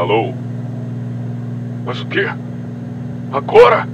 [0.00, 0.32] Alô?
[1.84, 2.26] Mas o quê?
[3.30, 3.86] Agora?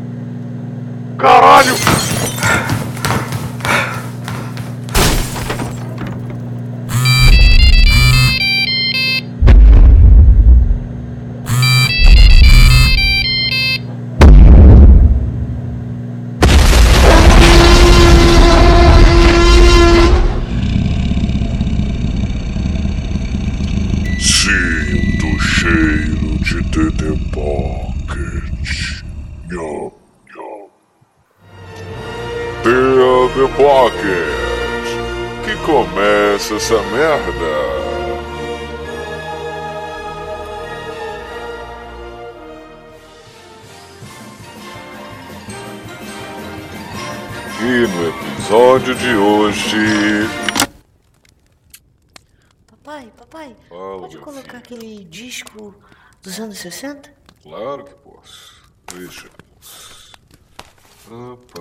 [57.48, 58.60] Claro que posso.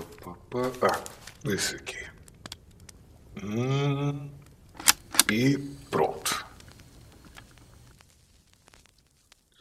[0.09, 0.87] Pá.
[0.89, 2.03] Ah, esse aqui.
[3.43, 4.31] Hum,
[5.31, 5.59] e
[5.91, 6.43] pronto.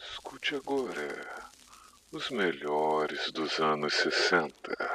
[0.00, 1.50] Escute agora.
[2.10, 4.93] Os melhores dos anos 60.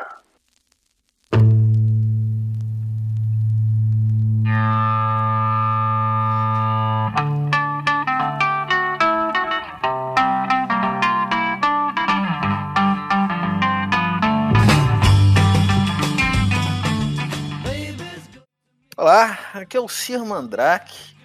[19.80, 21.16] É o Sir Mandrake.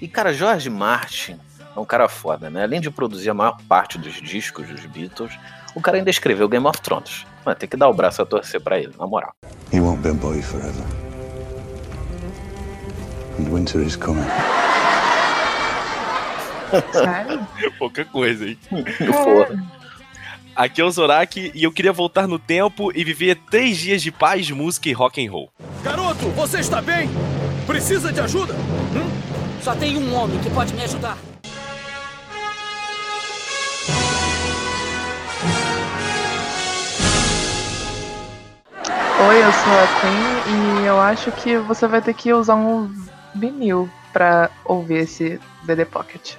[0.00, 1.38] E, cara, George Martin
[1.74, 2.62] é um cara foda, né?
[2.62, 5.32] Além de produzir a maior parte dos discos dos Beatles,
[5.74, 7.26] o cara ainda escreveu Game of Thrones.
[7.44, 9.34] Mano, tem que dar o braço a torcer pra ele, na moral.
[9.72, 10.84] He won't be a boy forever.
[13.38, 14.26] And winter is coming.
[16.92, 17.46] Sério?
[17.78, 18.58] Pouca coisa, hein?
[18.70, 19.82] Porra.
[20.54, 24.12] Aqui é o Zorak e eu queria voltar no tempo e viver três dias de
[24.12, 25.50] paz, música e rock and roll.
[25.82, 27.08] Garoto, você está bem?
[27.72, 28.54] Precisa de ajuda?
[29.62, 31.16] Só tem um homem que pode me ajudar.
[39.26, 42.92] Oi, eu sou a Queen e eu acho que você vai ter que usar um
[43.34, 46.34] vinil pra ouvir esse DD Pocket.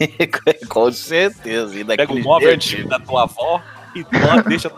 [0.68, 1.78] Com certeza.
[1.78, 2.58] E Pega o móvel
[2.88, 3.62] da tua avó
[3.94, 4.04] e
[4.48, 4.72] deixa.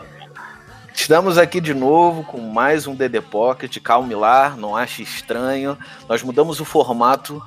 [0.93, 3.77] Estamos aqui de novo com mais um DD Pocket.
[3.79, 5.77] Calme lá, não ache estranho.
[6.07, 7.41] Nós mudamos o formato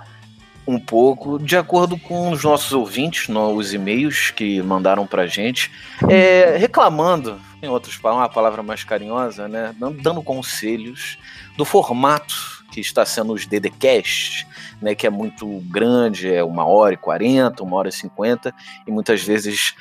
[0.67, 5.71] um pouco, de acordo com os nossos ouvintes, os e-mails que mandaram pra gente,
[6.09, 9.75] é, reclamando, em outras palavras, uma palavra mais carinhosa, né?
[9.79, 11.19] Dando, dando conselhos
[11.57, 12.35] do formato
[12.73, 14.47] que está sendo os DDCast,
[14.81, 14.95] né?
[14.95, 18.55] Que é muito grande, é uma hora e quarenta, uma hora e cinquenta,
[18.87, 19.75] e muitas vezes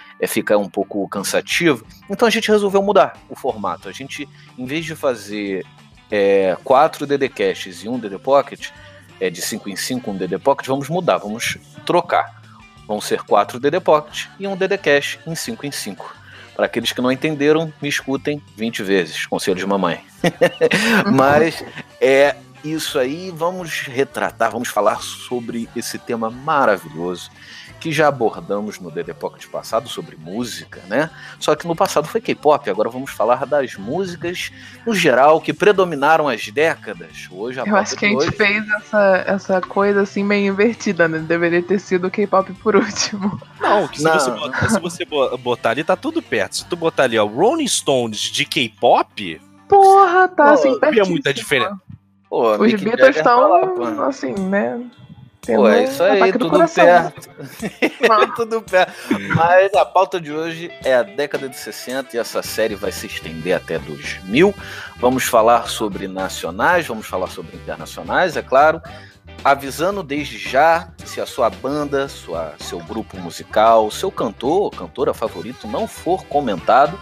[0.50, 1.86] é, um pouco cansativo.
[2.10, 3.90] Então a gente resolveu mudar o formato.
[3.90, 5.66] A gente, em vez de fazer
[6.12, 8.70] é, quatro DDcasts e um DD Pocket,
[9.20, 12.42] é, de 5 em 5 um DD Pocket, vamos mudar, vamos trocar.
[12.88, 16.16] Vão ser quatro DD Pocket e um DD Cash em 5 em 5.
[16.56, 20.02] Para aqueles que não entenderam, me escutem 20 vezes, conselho de mamãe.
[21.12, 21.64] Mas
[22.00, 27.30] é isso aí, vamos retratar, vamos falar sobre esse tema maravilhoso
[27.84, 31.10] que já abordamos no DD Pocket passado sobre música, né?
[31.38, 34.54] Só que no passado foi K-pop, agora vamos falar das músicas
[34.86, 37.28] no geral que predominaram as décadas.
[37.30, 41.20] Hoje a Eu acho que a gente fez essa, essa coisa assim meio invertida, né?
[41.20, 43.38] Deveria ter sido o K-pop por último.
[43.60, 44.14] Não, que se, Não.
[44.18, 46.56] Você botar, se você bo- botar ali, tá tudo perto.
[46.56, 50.80] Se tu botar ali, ó, Rolling Stones de K-pop, Porra, tá Pô, assim, não vê
[50.80, 51.10] pertíssimo.
[51.12, 51.78] muita diferença.
[52.30, 54.82] Pô, Os Beatles estão, assim, né?
[55.46, 56.86] Pô, é isso aí, tudo coração.
[56.86, 57.30] perto.
[58.36, 58.94] tudo perto.
[59.36, 63.08] Mas a pauta de hoje é a década de 60 e essa série vai se
[63.08, 64.56] estender até 2000.
[64.98, 68.82] Vamos falar sobre nacionais, vamos falar sobre internacionais, é claro.
[69.44, 74.72] Avisando desde já que se a sua banda, sua, seu grupo musical, seu cantor ou
[74.72, 76.98] cantora favorito não for comentado,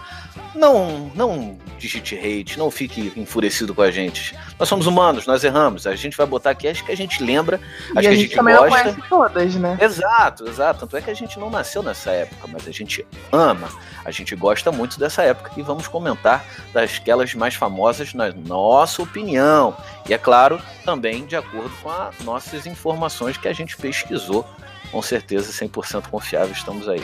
[0.55, 4.35] não, não digite hate, não fique enfurecido com a gente.
[4.59, 5.87] Nós somos humanos, nós erramos.
[5.87, 7.59] A gente vai botar aqui as que a gente lembra,
[7.95, 8.83] as E que a a gente gente também não gosta.
[8.83, 9.77] conhece todas, né?
[9.81, 10.79] Exato, exato.
[10.81, 13.69] Tanto é que a gente não nasceu nessa época, mas a gente ama,
[14.05, 19.75] a gente gosta muito dessa época e vamos comentar dasquelas mais famosas na nossa opinião.
[20.07, 24.45] E é claro, também de acordo com as nossas informações que a gente pesquisou.
[24.91, 27.03] Com certeza, 100% confiável, estamos aí.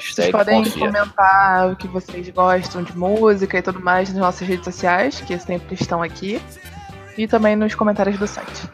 [0.00, 0.86] Vocês Hashtag podem confia.
[0.86, 5.38] comentar o que vocês gostam de música e tudo mais nas nossas redes sociais, que
[5.38, 6.40] sempre estão aqui.
[7.16, 8.68] E também nos comentários do site.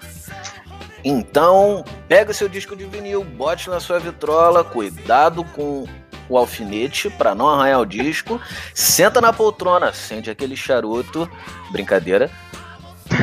[1.05, 5.87] Então, pega seu disco de vinil, bote na sua vitrola, cuidado com
[6.29, 8.41] o alfinete para não arranhar o disco,
[8.75, 11.29] senta na poltrona, acende aquele charuto,
[11.71, 12.31] brincadeira,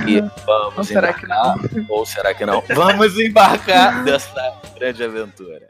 [0.06, 1.56] e vamos Ou será que embarcar,
[1.90, 2.64] ou será que não?
[2.76, 5.70] Vamos embarcar nessa grande aventura.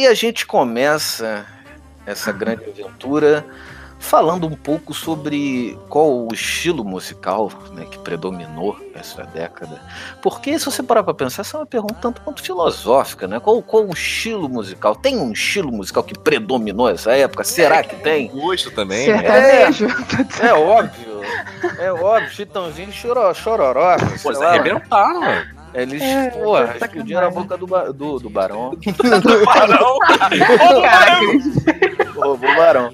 [0.00, 1.44] E a gente começa
[2.06, 3.44] essa grande aventura
[3.98, 9.78] falando um pouco sobre qual o estilo musical né, que predominou nessa década.
[10.22, 13.38] Porque, se você parar para pensar, essa é uma pergunta tanto quanto filosófica, né?
[13.38, 14.96] Qual, qual o estilo musical?
[14.96, 17.44] Tem um estilo musical que predominou essa época?
[17.44, 18.28] Será que tem?
[18.28, 19.06] Gosto também.
[19.06, 19.18] né?
[19.18, 19.86] Sertanejo.
[20.42, 21.20] É óbvio.
[21.78, 22.30] É óbvio.
[22.30, 23.98] Chitãozinho choró, chororó.
[24.22, 24.48] Pô, lá.
[24.48, 25.59] arrebentaram, mano.
[25.72, 26.30] Eles, É,
[26.78, 28.76] tá explodiram a boca do, ba- do, do barão.
[29.44, 29.98] Barão.
[30.80, 32.92] Caraca, Ô, Barão.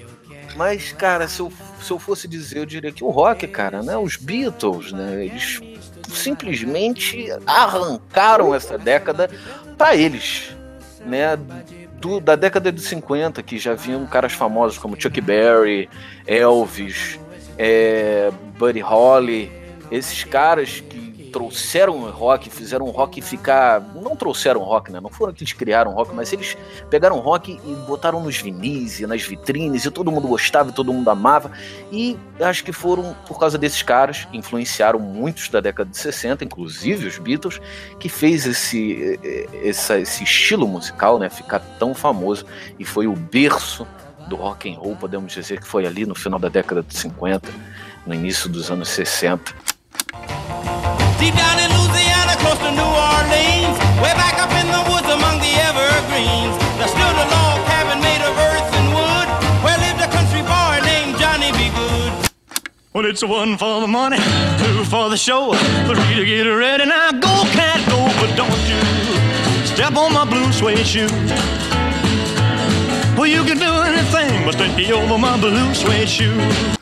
[0.56, 3.96] Mas, cara, se eu, se eu fosse dizer, eu diria que o rock, cara, né?
[3.96, 5.24] Os Beatles, né?
[5.26, 5.60] Eles
[6.08, 9.30] simplesmente arrancaram essa década
[9.76, 10.56] pra eles,
[11.04, 11.36] né?
[12.00, 15.88] Do- da década de 50, que já vinham caras famosos como Chuck Berry,
[16.26, 17.18] Elvis,
[17.58, 19.50] é, Buddy Holly,
[19.90, 23.78] esses caras que trouxeram o rock, fizeram o rock ficar.
[23.94, 25.00] Não trouxeram o rock, né?
[25.02, 26.56] Não foram que eles criaram o rock, mas eles
[26.88, 30.72] pegaram o rock e botaram nos vinis e nas vitrines e todo mundo gostava e
[30.72, 31.50] todo mundo amava.
[31.92, 36.42] E acho que foram por causa desses caras, que influenciaram muitos da década de 60,
[36.42, 37.60] inclusive os Beatles,
[38.00, 42.46] que fez esse, eh, essa- esse estilo musical né, ficar tão famoso
[42.78, 43.86] e foi o berço
[44.26, 47.50] do rock and roll, podemos dizer que foi ali no final da década de 50,
[48.06, 49.54] no início dos anos 60.
[51.18, 55.40] Deep down in Louisiana, close to New Orleans, way back up in the woods among
[55.40, 59.28] the evergreens, there stood a log cabin made of earth and wood,
[59.64, 61.72] where lived a country boy named Johnny B.
[61.72, 62.12] Good.
[62.92, 64.18] Well, it's one for the money,
[64.60, 65.54] two for the show,
[65.88, 66.84] three to get ready.
[66.84, 68.80] Now go, cat, go, but don't you
[69.64, 71.08] step on my blue suede shoe.
[73.16, 76.75] Well, you can do anything but stay over my blue suede shoe.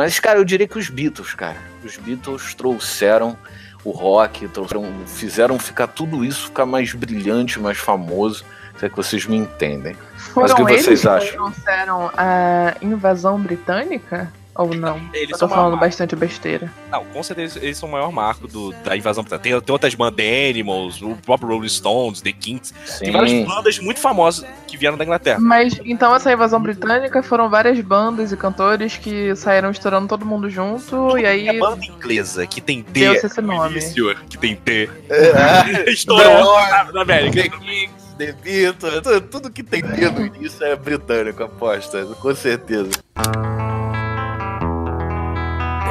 [0.00, 1.58] Mas, cara, eu diria que os Beatles, cara.
[1.84, 3.36] Os Beatles trouxeram
[3.84, 8.42] o rock, trouxeram, fizeram ficar tudo isso ficar mais brilhante, mais famoso.
[8.78, 9.94] Se é que vocês me entendem.
[10.34, 11.32] Mas o que Foram eles vocês que acham?
[11.32, 14.32] trouxeram a invasão britânica?
[14.60, 15.00] Ou não?
[15.14, 16.70] Eles Eu são tô falando bastante besteira.
[16.90, 19.42] Não, com certeza eles são o maior marco do- da invasão britânica.
[19.50, 22.74] Tem, tem outras bandas, Animals, o próprio Rolling Stones, The Kings.
[22.98, 23.44] Tem várias Sim.
[23.44, 25.38] bandas muito famosas que vieram da Inglaterra.
[25.40, 30.50] Mas então essa invasão britânica foram várias bandas e cantores que saíram estourando todo mundo
[30.50, 33.70] junto e aí É banda inglesa que tem T deu-se esse no nome.
[33.72, 34.90] início, que tem T.
[35.08, 37.42] É, Estourou na, na América.
[37.42, 42.34] The Kings, The Beatles, tudo, tudo que tem T no início é britânico, aposta, com
[42.34, 42.90] certeza.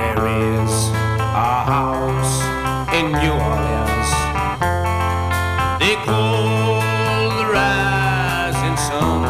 [0.09, 2.41] There is a house
[2.97, 4.11] in New Orleans.
[5.79, 6.81] They call
[7.37, 9.21] the rising sun.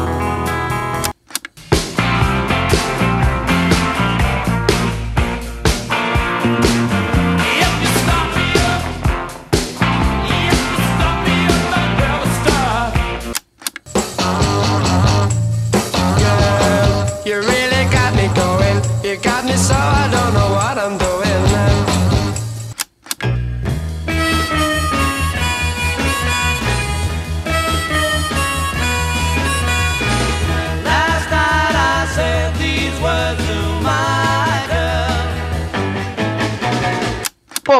[17.26, 18.80] You really got me going.
[19.04, 19.79] You got me so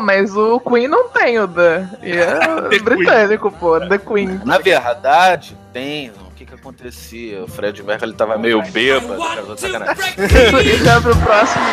[0.00, 1.88] Pô, mas o Queen não tem o The.
[2.02, 2.38] E é
[2.70, 3.78] The britânico, pô.
[3.78, 4.40] The Queen.
[4.46, 6.10] Na verdade, tem.
[6.10, 7.44] O que que acontecia?
[7.44, 9.20] O Fred Mercury ele tava meio bêbado.
[9.20, 11.64] Isso, isso é pro próximo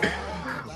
[0.00, 0.12] The.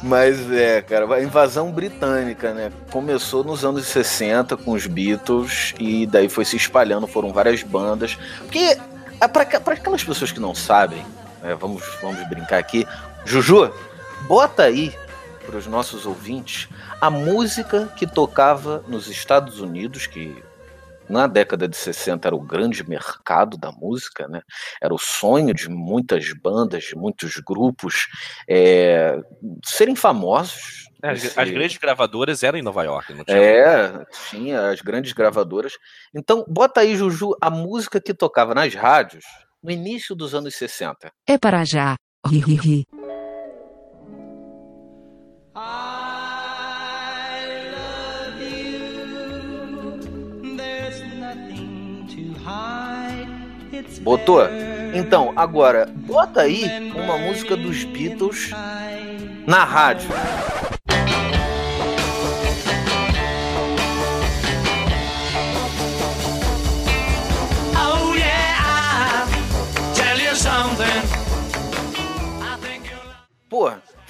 [0.03, 2.73] Mas é, cara, a invasão britânica, né?
[2.91, 8.19] Começou nos anos 60 com os Beatles e daí foi se espalhando, foram várias bandas.
[8.41, 8.77] Porque,
[9.33, 11.07] pra pra aquelas pessoas que não sabem,
[11.45, 12.85] é, vamos, vamos brincar aqui,
[13.25, 13.73] Juju,
[14.27, 14.93] bota aí
[15.47, 16.69] para os nossos ouvintes
[17.01, 20.43] a música que tocava nos Estados Unidos, que
[21.09, 24.41] na década de 60 era o grande mercado da música, né?
[24.81, 28.07] Era o sonho de muitas bandas, de muitos grupos
[28.49, 29.21] é,
[29.65, 30.89] serem famosos.
[31.03, 33.37] É, as, Esse- as grandes gravadoras eram em Nova York, não tinha?
[33.37, 35.73] É, tinha as grandes gravadoras.
[36.15, 39.25] Então, bota aí, Juju, a música que tocava nas rádios
[39.63, 41.11] no início dos anos 60.
[41.27, 41.97] É para já.
[42.25, 42.87] Ri, ri, ri.
[54.03, 54.43] Botou?
[54.95, 58.51] Então, agora, bota aí uma música dos Beatles
[59.47, 60.11] na rádio.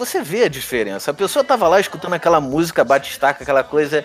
[0.05, 1.11] Você vê a diferença.
[1.11, 4.05] A pessoa tava lá escutando aquela música batistaca, aquela coisa.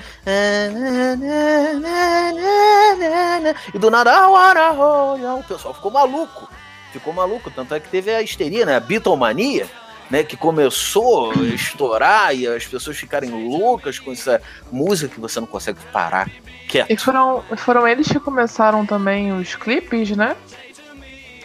[3.73, 6.49] E do nada, o pessoal ficou maluco.
[6.93, 7.49] Ficou maluco.
[7.49, 8.75] Tanto é que teve a histeria, né?
[8.75, 9.67] A Beatlemania,
[10.09, 10.23] né?
[10.23, 15.47] Que começou a estourar e as pessoas ficarem loucas com essa música que você não
[15.47, 16.29] consegue parar.
[16.69, 16.91] Quieto.
[16.91, 20.35] E foram, foram eles que começaram também os clipes, né?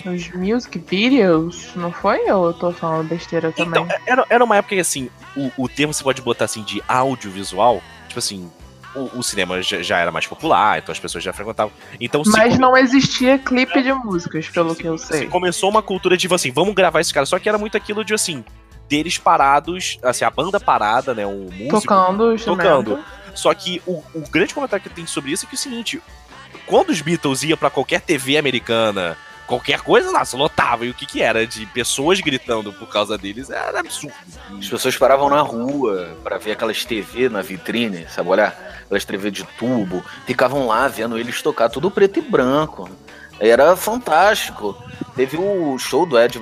[0.07, 2.31] Os music videos, não foi?
[2.31, 3.83] Ou eu tô falando besteira também?
[3.83, 6.83] Então, era, era uma época que, assim, o, o termo você pode botar, assim, de
[6.89, 8.51] audiovisual, tipo assim,
[8.95, 11.73] o, o cinema já, já era mais popular, então as pessoas já frequentavam.
[12.01, 15.27] Então, se Mas come- não existia clipe de músicas, pelo que eu se sei.
[15.29, 18.13] começou uma cultura de, assim, vamos gravar esse cara, só que era muito aquilo de,
[18.15, 18.45] assim,
[18.89, 21.81] deles parados, assim, a banda parada, né, o músico...
[21.81, 22.99] Tocando tocando.
[23.35, 26.03] Só que o, o grande comentário que tem sobre isso é que é o seguinte:
[26.67, 29.17] quando os Beatles iam pra qualquer TV americana,
[29.53, 30.87] qualquer coisa lá, se lotava.
[30.87, 31.47] E o que que era?
[31.47, 34.15] De pessoas gritando por causa deles era absurdo.
[34.59, 38.31] As pessoas paravam na rua pra ver aquelas TV na vitrine, sabe?
[38.31, 42.89] Olhar aquelas TV de tubo, ficavam lá vendo eles tocar tudo preto e branco.
[43.39, 44.77] Era fantástico.
[45.15, 46.41] Teve o show do Ed,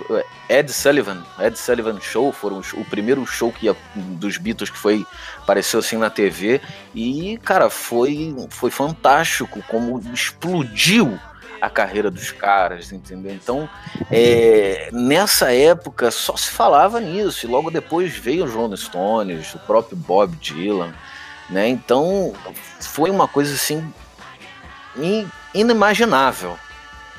[0.49, 5.05] Ed Sullivan, Ed Sullivan Show, foram o primeiro show que ia, dos Beatles que foi
[5.39, 6.61] apareceu assim na TV
[6.95, 11.19] e cara foi foi fantástico como explodiu
[11.61, 13.33] a carreira dos caras, entendeu?
[13.33, 13.69] Então,
[14.11, 19.59] é, nessa época só se falava nisso, e logo depois veio os Rolling Stones, o
[19.61, 20.95] próprio Bob Dylan,
[21.49, 21.69] né?
[21.69, 22.33] Então,
[22.81, 23.93] foi uma coisa assim
[24.97, 26.59] in- inimaginável.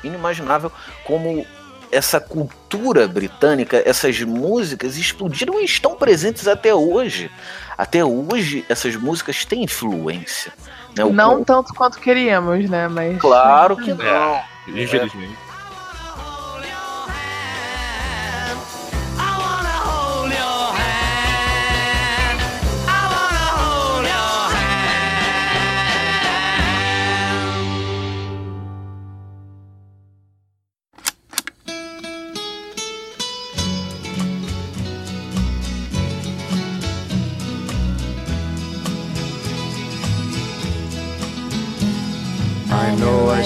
[0.02, 0.72] Inimaginável
[1.04, 1.46] como
[1.90, 7.30] essa cultura britânica, essas músicas explodiram e estão presentes até hoje.
[7.76, 10.52] Até hoje, essas músicas têm influência.
[10.96, 11.04] Né?
[11.04, 12.88] O- Não tanto quanto queríamos, né?
[12.88, 13.18] Mas.
[13.18, 14.04] Claro que não.
[14.04, 15.36] É, infelizmente.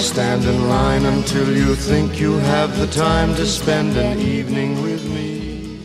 [0.07, 5.03] Stand in line until you think you have the time to spend an evening with
[5.09, 5.81] me.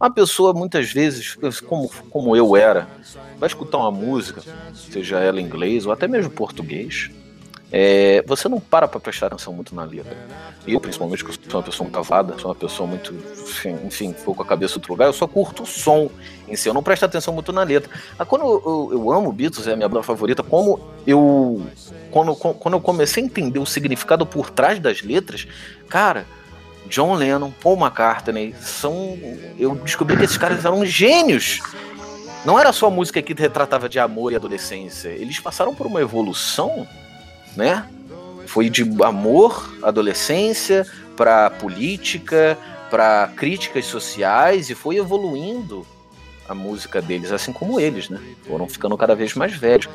[0.00, 2.88] Uma pessoa, muitas vezes, como, como eu era,
[3.38, 7.10] vai escutar uma música, seja ela em inglês ou até mesmo português,
[7.72, 10.16] é, você não para pra prestar atenção muito na letra.
[10.66, 14.34] Eu, principalmente, que sou uma pessoa muito cavada, sou uma pessoa muito, enfim, enfim, ficou
[14.34, 16.10] com a cabeça outro lugar, eu só curto o som
[16.48, 17.90] em si, eu não presto atenção muito na letra.
[18.18, 21.66] Mas quando eu, eu, eu amo Beatles, é a minha banda favorita, como eu.
[22.10, 25.48] Quando, quando eu comecei a entender o significado por trás das letras,
[25.88, 26.26] cara,
[26.86, 29.18] John Lennon, Paul McCartney, são.
[29.58, 31.60] Eu descobri que esses caras eram gênios.
[32.44, 35.08] Não era só música que retratava de amor e adolescência.
[35.08, 36.86] Eles passaram por uma evolução,
[37.56, 37.86] né?
[38.46, 42.58] Foi de amor, adolescência, para política,
[42.90, 45.86] para críticas sociais e foi evoluindo
[46.48, 48.20] a música deles, assim como eles, né?
[48.46, 49.88] Foram ficando cada vez mais velhos.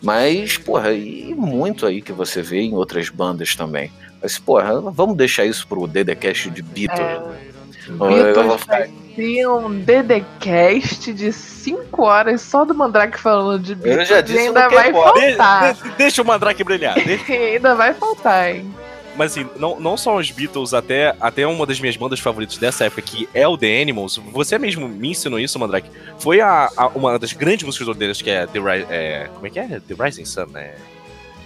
[0.00, 3.90] Mas, porra, e muito aí que você vê em outras bandas também.
[4.22, 7.00] Mas, porra, vamos deixar isso pro Dedecast de Beatles.
[7.00, 7.57] Eu vou
[7.92, 14.08] Beatles vai ter um DDCast de 5 horas só do Mandrake falando de Beatles.
[14.08, 15.74] já disse e ainda vai faltar.
[15.74, 16.94] De- de- deixa o Mandrake brilhar.
[17.04, 18.74] deixa- ainda vai faltar, hein?
[19.16, 22.84] Mas assim, não, não só os Beatles, até, até uma das minhas bandas favoritas dessa
[22.84, 25.90] época, que é o The Animals, você mesmo me ensinou isso, Mandrake.
[26.20, 29.50] Foi a, a- uma das grandes músicas deles, que é The Ri- é, Como é
[29.50, 29.66] que é?
[29.80, 30.74] The Rising Sun, né?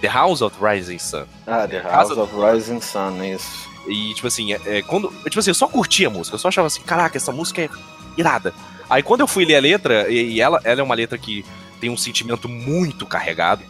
[0.03, 1.25] The House of Rising Sun.
[1.47, 3.72] Ah, The House of Rising Sun, isso.
[3.87, 5.09] E, tipo assim, é, é, quando.
[5.25, 7.69] Tipo assim, eu só curtia a música, eu só achava assim, caraca, essa música é
[8.17, 8.55] irada.
[8.89, 11.45] Aí quando eu fui ler a letra, e, e ela, ela é uma letra que
[11.81, 13.63] tem um sentimento muito carregado.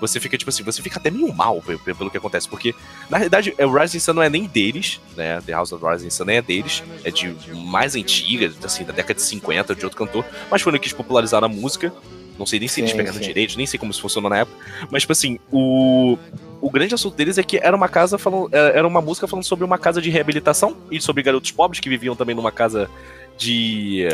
[0.00, 2.72] você fica, tipo assim, você fica até meio mal pe- pe- pelo que acontece, porque,
[3.10, 5.40] na realidade, é, o Rising Sun não é nem deles, né?
[5.44, 9.14] The House of Rising Sun nem é deles, é de mais antiga, assim, da década
[9.14, 11.92] de 50, de outro cantor, mas foram que popularizaram a música.
[12.38, 13.24] Não sei nem se eles Sim, pegaram sim.
[13.24, 14.56] direitos, nem sei como isso funcionou na época.
[14.90, 16.16] Mas, tipo assim, o.
[16.60, 18.52] O grande assunto deles é que era uma casa falando.
[18.52, 22.16] Era uma música falando sobre uma casa de reabilitação e sobre garotos pobres que viviam
[22.16, 22.88] também numa casa
[23.36, 24.08] de.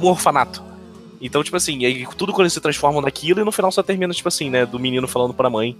[0.00, 0.62] um orfanato.
[1.20, 4.12] Então, tipo assim, aí tudo quando eles se transformam naquilo e no final só termina,
[4.14, 4.64] tipo assim, né?
[4.64, 5.76] Do menino falando pra mãe.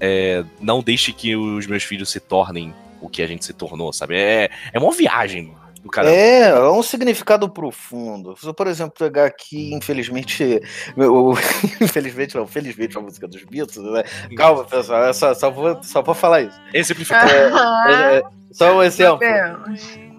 [0.00, 3.92] é, não deixe que os meus filhos se tornem o que a gente se tornou,
[3.92, 4.16] sabe?
[4.16, 5.52] É, é uma viagem
[5.88, 6.10] do cara.
[6.10, 8.36] É, é um significado profundo.
[8.36, 10.60] Se eu, por exemplo, pegar aqui, infelizmente,
[10.96, 11.32] meu-
[11.80, 14.04] infelizmente não, felizmente a música dos Beatles, né?
[14.36, 16.60] Calma, pessoal, é só, só, vou, só vou falar isso.
[16.72, 17.28] Exemplificar.
[17.28, 19.20] É, é, só um exemplo.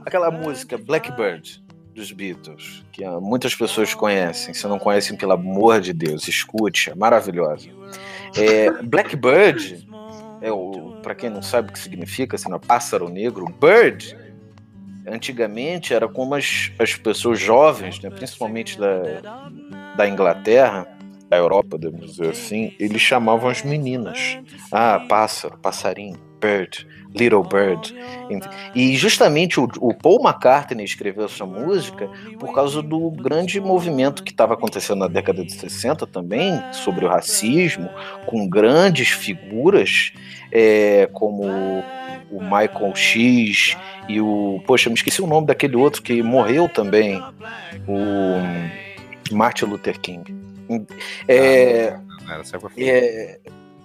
[0.06, 4.54] Aquela música Blackbird dos Beatles, que muitas pessoas conhecem.
[4.54, 7.68] Se não conhecem, pelo amor de Deus, escute, é maravilhosa.
[8.36, 9.88] É, Blackbird,
[10.42, 14.18] é o, para quem não sabe o que significa, assim, é pássaro negro, bird,
[15.12, 19.22] antigamente era como as, as pessoas jovens, né, principalmente da,
[19.96, 20.88] da Inglaterra,
[21.30, 24.40] da Europa, podemos dizer assim, eles chamavam as meninas.
[24.72, 27.94] Ah, pássaro, passarinho, bird, little bird.
[28.76, 34.32] E justamente o, o Paul McCartney escreveu essa música por causa do grande movimento que
[34.32, 37.90] estava acontecendo na década de 60 também, sobre o racismo,
[38.26, 40.14] com grandes figuras
[40.52, 41.44] é, como
[42.32, 43.76] o Michael X
[44.08, 44.62] e o.
[44.66, 47.22] Poxa, me esqueci o nome daquele outro que morreu também,
[47.88, 50.36] o Martin Luther King.
[51.28, 51.98] É,
[52.60, 52.84] foi?
[52.84, 53.40] é,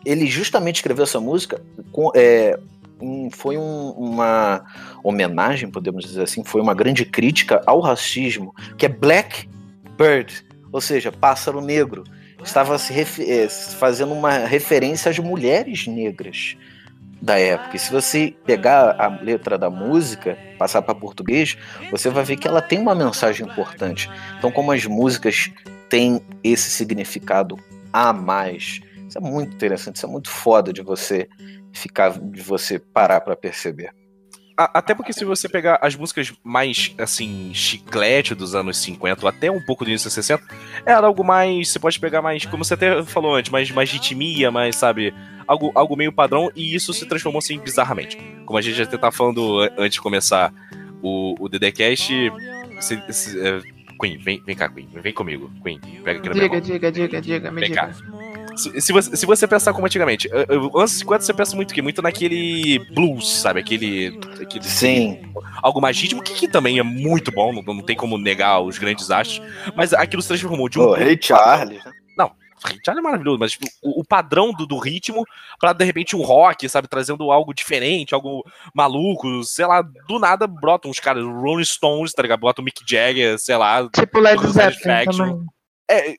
[0.05, 2.59] ele justamente escreveu essa música com, é,
[3.05, 4.65] um- foi um- uma
[5.03, 9.49] homenagem, podemos dizer assim, foi uma grande crítica ao racismo, que é Black
[9.99, 12.05] Bird, ou seja, pássaro negro.
[12.43, 16.57] Estava se é, fazendo uma referência às mulheres negras
[17.23, 17.77] da época.
[17.77, 21.57] E se você pegar a letra da música, passar para português,
[21.91, 24.11] você vai ver que ela tem uma mensagem importante.
[24.37, 25.51] Então, como as músicas
[25.89, 27.57] têm esse significado
[27.91, 31.29] a mais, isso é muito interessante, isso é muito foda de você
[31.73, 33.91] ficar, de você parar para perceber.
[34.57, 39.51] Até porque se você pegar as músicas mais, assim, chiclete dos anos 50, ou até
[39.51, 40.45] um pouco do início dos 60,
[40.87, 44.53] era algo mais, você pode pegar mais, como você até falou antes, mais, mais ritmia,
[44.53, 45.13] mais, sabe,
[45.49, 48.17] algo, algo meio padrão, e isso se transformou, assim, bizarramente.
[48.47, 50.55] Como a gente já até tá falando an- antes de começar
[51.03, 52.13] o, o DDCast,
[52.79, 53.61] se, se, é,
[54.01, 57.21] Queen, vem, vem cá, Queen, vem comigo, Queen, pega aqui na minha Diga, diga, diga,
[57.21, 57.89] diga, me Vem diga.
[57.89, 58.34] cá.
[58.57, 60.29] Se, se você, se você pensar como antigamente,
[60.75, 61.83] anos 50 você pensa muito o quê?
[61.83, 63.61] Muito naquele blues, sabe?
[63.61, 64.19] Aquele.
[64.41, 65.33] aquele Sim.
[65.63, 68.79] Algo mais ritmo, que, que também é muito bom, não, não tem como negar os
[68.79, 69.41] grandes astros,
[69.75, 70.93] mas aquilo se transformou de um.
[70.93, 71.93] Ray Charles, né?
[72.17, 72.31] Não,
[72.63, 75.25] Ray Charles é maravilhoso, mas tipo, o, o padrão do, do ritmo
[75.59, 76.89] pra de repente um rock, sabe?
[76.89, 82.23] Trazendo algo diferente, algo maluco, sei lá, do nada brota uns caras, Rolling Stones, tá
[82.23, 82.41] ligado?
[82.41, 83.89] Bota o Mick Jagger, sei lá.
[83.89, 85.47] Tipo Led Zeppelin também.
[85.91, 86.17] É,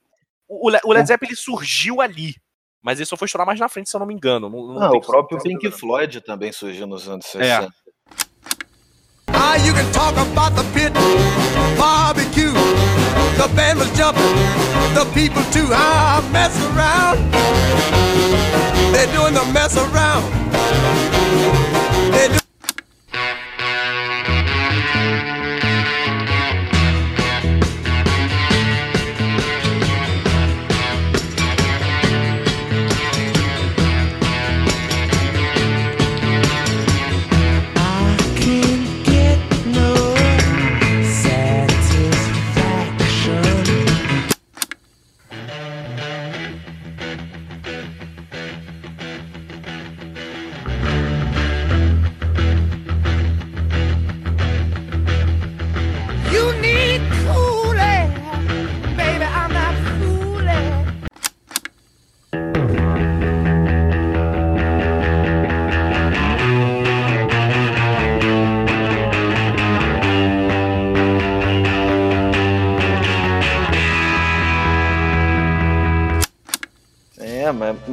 [0.47, 2.35] o, Le- o Led Zeppelin ele surgiu ali.
[2.83, 4.47] Mas ele só foi estourar mais na frente, se eu não me engano.
[4.49, 5.71] Não, não Não, o próprio Pink.
[5.71, 7.61] Floyd também surgiu nos anos É.
[7.61, 7.73] 60.
[9.33, 10.93] Ah, you can talk about the pit,
[11.77, 12.53] barbecue.
[13.37, 14.21] The band was jumping,
[14.93, 15.67] the people too.
[15.73, 17.19] Ah, mess around.
[18.93, 20.23] They're doing the mess around.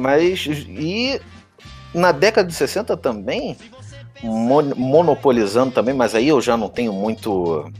[0.03, 0.45] Mas.
[0.45, 1.19] E
[1.93, 3.55] na década de 60 também,
[4.21, 7.71] mon- monopolizando também, mas aí eu já não tenho muito.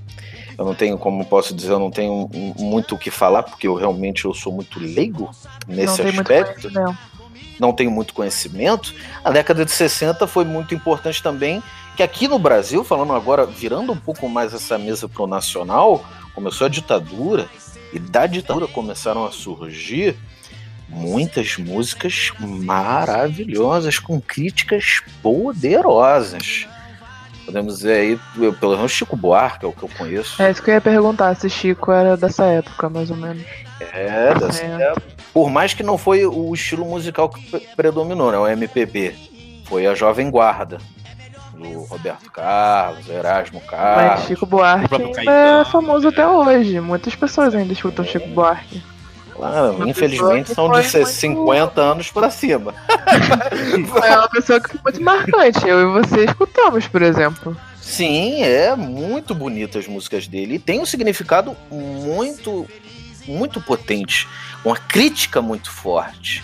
[0.57, 3.73] Eu não tenho, como posso dizer, eu não tenho muito o que falar, porque eu
[3.73, 5.29] realmente eu sou muito leigo
[5.67, 6.69] Não nesse muito aspecto.
[7.59, 8.93] não tenho muito conhecimento.
[9.23, 11.61] A década de 60 foi muito importante também,
[11.97, 16.05] que aqui no Brasil, falando agora, virando um pouco mais essa mesa pro nacional,
[16.35, 17.47] começou a ditadura,
[17.91, 20.15] e da ditadura começaram a surgir
[20.93, 26.67] muitas músicas maravilhosas, com críticas poderosas.
[27.45, 30.41] Podemos dizer aí, eu- pelo menos Chico Buarque, é o que eu conheço.
[30.41, 33.43] É isso que eu ia perguntar, se Chico era dessa época, mais ou menos.
[33.81, 34.81] É, dessa É.
[34.91, 35.03] época.
[35.33, 38.37] Por mais que não foi o estilo musical que pre- predominou, né?
[38.37, 39.13] O MPB.
[39.65, 40.77] Foi a Jovem Guarda.
[41.53, 44.19] Do Roberto Carlos, Erasmo Carlos.
[44.19, 44.95] Mas Chico Buarque
[45.27, 46.79] é famoso até hoje.
[46.79, 48.81] Muitas pessoas ainda escutam Chico Buarque.
[49.43, 52.73] Claro, infelizmente são de foi 50 anos pra cima.
[54.03, 55.67] É uma pessoa que foi muito marcante.
[55.67, 57.55] Eu e você escutamos, por exemplo.
[57.81, 60.55] Sim, é muito bonita as músicas dele.
[60.55, 62.67] E tem um significado muito,
[63.27, 64.27] muito potente.
[64.63, 66.43] Uma crítica muito forte.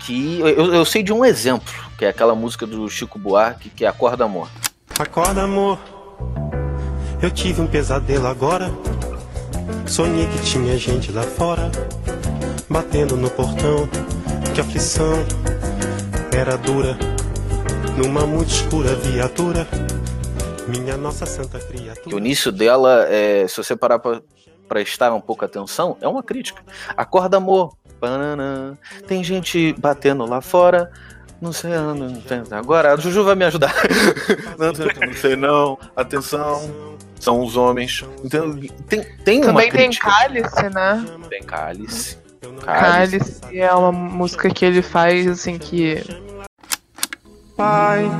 [0.00, 3.84] Que eu, eu sei de um exemplo, que é aquela música do Chico Buarque, que
[3.84, 4.48] é Acorda Amor.
[4.98, 5.78] Acorda, amor.
[7.20, 8.70] Eu tive um pesadelo agora.
[9.86, 11.70] Sonhei que tinha gente lá fora,
[12.72, 13.86] batendo no portão.
[14.54, 15.14] Que aflição
[16.34, 16.96] era dura.
[17.96, 19.66] Numa muito escura viatura,
[20.66, 22.16] minha nossa santa criatura.
[22.16, 24.22] O início dela, é, se você parar pra
[24.66, 26.62] prestar um pouco atenção, é uma crítica.
[26.96, 27.76] Acorda, amor.
[28.00, 28.76] Pananã.
[29.06, 30.90] Tem gente batendo lá fora.
[31.40, 33.74] Não sei, não, agora a Juju vai me ajudar.
[34.58, 35.78] Não, sei, não sei não.
[35.96, 36.96] Atenção.
[37.18, 38.04] São os homens.
[38.24, 38.58] Então,
[38.88, 40.08] tem, tem uma Também tem crítica.
[40.08, 41.04] Cálice, né?
[41.28, 42.21] Tem cálice.
[42.64, 46.02] Cálice é uma música que ele faz, assim, que.
[47.56, 48.10] Pai,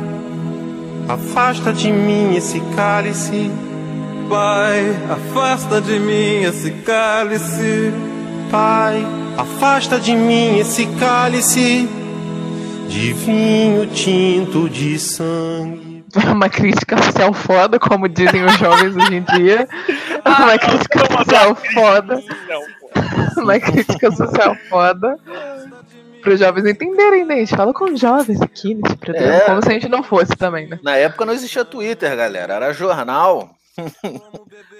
[1.09, 3.51] afasta de mim esse cálice.
[4.29, 7.93] Pai, afasta de mim esse cálice.
[8.51, 9.05] Pai,
[9.37, 11.89] afasta de mim esse cálice
[12.89, 16.05] de vinho tinto de sangue.
[16.15, 19.69] É uma crítica social foda, como dizem os jovens hoje em dia.
[20.25, 22.23] É uma crítica social foda.
[23.37, 25.17] Uma crítica social foda.
[26.23, 27.35] Para os jovens entenderem, né?
[27.35, 29.41] A gente fala com os jovens aqui nesse programa, É.
[29.41, 30.79] como se a gente não fosse também, né?
[30.83, 32.55] Na época não existia Twitter, galera.
[32.55, 33.51] Era jornal.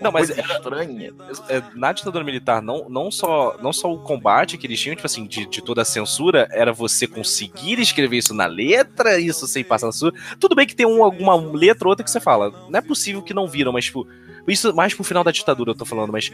[0.01, 1.13] Não, mas era- estranha.
[1.49, 5.07] é, na ditadura militar, não, não, só, não só o combate que eles tinham, tipo
[5.07, 9.65] assim, de, de toda a censura, era você conseguir escrever isso na letra, isso sem
[9.65, 10.15] passar na censura.
[10.39, 13.23] Tudo bem que tem um, alguma letra ou outra que você fala, não é possível
[13.23, 14.07] que não viram, mas, tipo,
[14.47, 16.31] isso mais pro final da ditadura eu tô falando, mas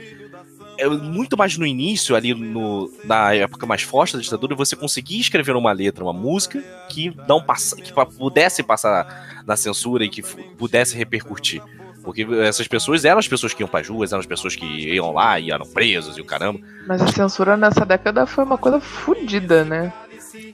[0.79, 5.21] é muito mais no início, ali no, na época mais forte da ditadura, você conseguia
[5.21, 10.23] escrever uma letra, uma música que não passa, que pudesse passar na censura e que
[10.23, 11.63] pudesse repercutir.
[12.03, 15.13] Porque essas pessoas eram as pessoas que iam pras ruas, eram as pessoas que iam
[15.13, 16.61] lá e eram presos e o caramba.
[16.87, 19.93] Mas a censura nessa década foi uma coisa fodida, né?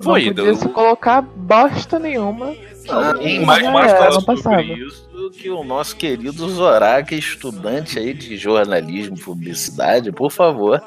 [0.02, 2.54] Foi, não podia se colocar bosta nenhuma.
[2.88, 4.62] Ah, e mais, mais era, fala sobre passava.
[4.62, 10.83] isso que o nosso querido Zorak, estudante aí de jornalismo, publicidade, por favor.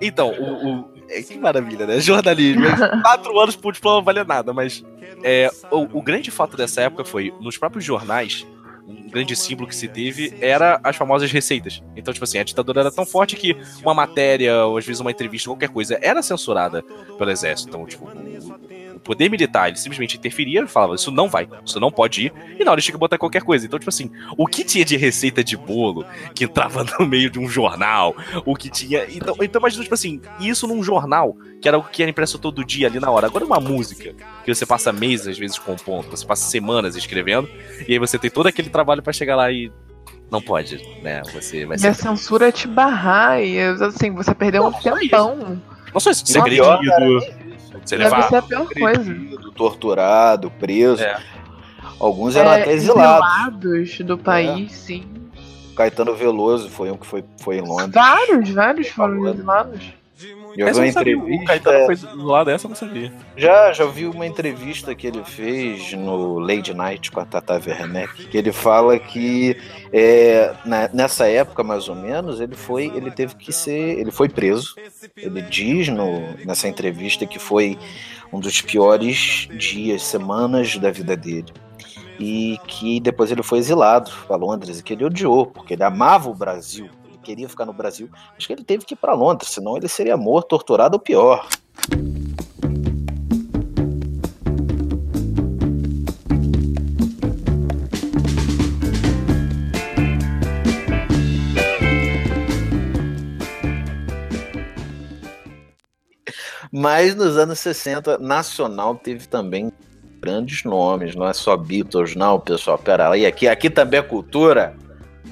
[0.00, 0.68] Então, o.
[0.80, 2.00] o- é, que maravilha, né?
[2.00, 2.64] Jornalismo.
[3.02, 4.82] Quatro anos por diploma não valia nada, mas.
[5.22, 8.46] é, o, o grande fato dessa época foi, nos próprios jornais,
[8.88, 11.82] um grande símbolo que se teve era as famosas receitas.
[11.94, 15.10] Então, tipo assim, a ditadura era tão forte que uma matéria, ou às vezes uma
[15.10, 16.82] entrevista, qualquer coisa, era censurada
[17.18, 17.68] pelo exército.
[17.68, 18.08] Então, tipo,
[19.02, 22.64] poder militar, ele simplesmente interferia e falava, isso não vai, isso não pode ir, e
[22.64, 23.66] na hora tinha que botar qualquer coisa.
[23.66, 27.38] Então, tipo assim, o que tinha de receita de bolo que entrava no meio de
[27.38, 29.04] um jornal, o que tinha.
[29.10, 32.64] Então, então imagina, tipo assim, isso num jornal, que era o que era impresso todo
[32.64, 33.26] dia ali na hora.
[33.26, 37.48] Agora uma música, que você passa meses, às vezes, compondo, você passa semanas escrevendo,
[37.86, 39.70] e aí você tem todo aquele trabalho pra chegar lá e.
[40.30, 41.20] Não pode, né?
[41.34, 42.04] Você vai E a ser.
[42.04, 45.60] censura é te barrar e, assim, você perdeu um tempão.
[45.92, 46.32] Não só isso, E
[47.84, 48.28] ser Deve levado.
[48.28, 49.14] ser a pior coisa.
[49.54, 51.02] Torturado, preso.
[51.02, 51.20] É.
[51.98, 53.26] Alguns eram É, até exilados.
[53.28, 55.04] exilados do país, sim.
[55.76, 57.92] Caetano Veloso foi um que foi, foi em Londres.
[57.94, 59.92] Vários, vários foram exilados.
[60.56, 61.42] Eu vi Essa uma eu não sabia, entrevista.
[61.42, 63.12] O Caetano foi do lado dessa, eu não sabia.
[63.36, 68.26] Já, já vi uma entrevista que ele fez no Lady Night com a Tata Werneck,
[68.28, 69.56] que ele fala que
[69.92, 74.28] é, na- nessa época, mais ou menos, ele foi, ele teve que ser, ele foi
[74.28, 74.74] preso.
[75.16, 77.78] Ele diz no, nessa entrevista que foi
[78.32, 81.52] um dos piores dias, semanas da vida dele.
[82.20, 86.28] E que depois ele foi exilado para Londres e que ele odiou, porque ele amava
[86.30, 86.88] o Brasil.
[87.22, 88.10] Queria ficar no Brasil.
[88.36, 91.48] Acho que ele teve que ir para Londres, senão ele seria morto, torturado ou pior.
[106.74, 109.70] Mas nos anos 60, Nacional teve também
[110.22, 112.78] grandes nomes, não é só Beatles, não, pessoal.
[112.78, 114.74] Pera aí, aqui, aqui também é cultura.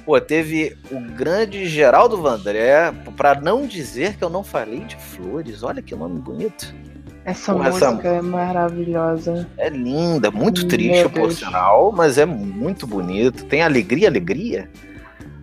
[0.05, 5.63] Pô, teve o grande Geraldo Vandré, pra não dizer que eu não falei de flores,
[5.63, 6.75] olha que nome bonito.
[7.25, 9.47] Essa Pô, essa- música é maravilhosa.
[9.59, 13.45] É linda, muito Meu triste, por sinal, mas é muito bonito.
[13.45, 14.71] Tem alegria, alegria.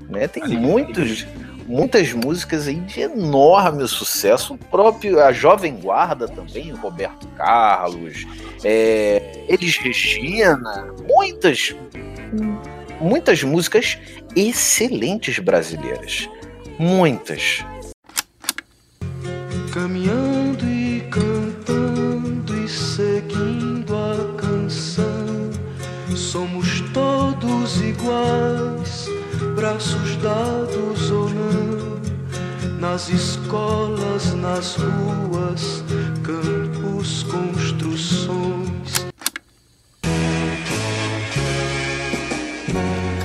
[0.10, 0.28] Né?
[0.28, 1.28] Tem muitos,
[1.68, 4.56] muitas músicas aí de enorme sucesso.
[4.56, 8.26] O próprio, a Jovem Guarda também, o Roberto Carlos,
[8.64, 11.76] é, Elis Regina, muitas,
[13.00, 13.98] muitas músicas
[14.36, 16.30] excelentes brasileiras.
[16.80, 17.66] Muitas.
[19.74, 25.52] Caminhando e cantando e seguindo a canção,
[26.16, 29.08] somos todos iguais,
[29.56, 35.84] braços dados ou não, nas escolas, nas ruas,
[36.24, 38.67] campos, construções.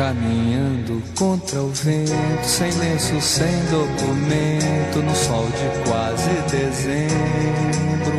[0.03, 8.19] Caminhando contra o vento, sem lenço, sem documento, no sol de quase dezembro,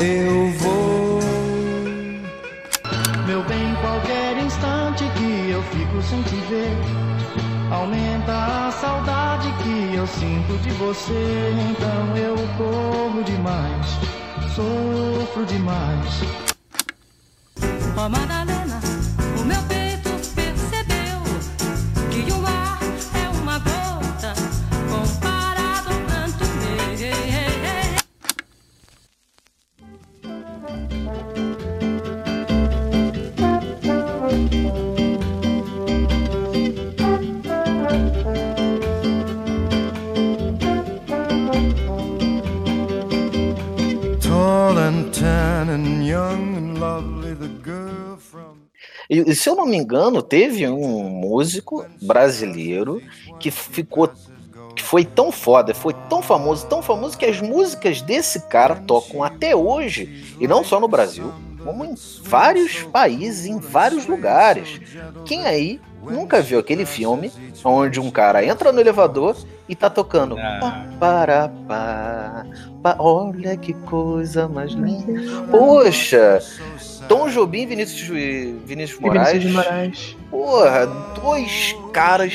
[0.00, 1.20] eu vou.
[3.24, 6.76] Meu bem, qualquer instante que eu fico sem te ver,
[7.70, 11.54] aumenta a saudade que eu sinto de você.
[11.70, 13.86] Então eu corro demais,
[14.56, 16.20] sofro demais.
[17.96, 18.08] Ó
[49.26, 53.02] E, se eu não me engano, teve um músico brasileiro
[53.40, 54.08] que ficou.
[54.76, 59.24] que foi tão foda, foi tão famoso, tão famoso que as músicas desse cara tocam
[59.24, 61.32] até hoje, e não só no Brasil,
[61.64, 64.80] como em vários países, em vários lugares.
[65.24, 67.32] Quem aí nunca viu aquele filme
[67.64, 69.36] onde um cara entra no elevador
[69.68, 70.36] e tá tocando.
[70.36, 72.46] Pá, para, pá,
[72.82, 75.46] pá, olha que coisa mais linda.
[75.50, 76.40] Poxa!
[77.08, 78.08] Tom Jobim e Vinícius,
[78.64, 79.28] Vinícius E Moraes.
[79.32, 80.16] Vinícius de Moraes.
[80.30, 80.86] Porra,
[81.22, 82.32] dois caras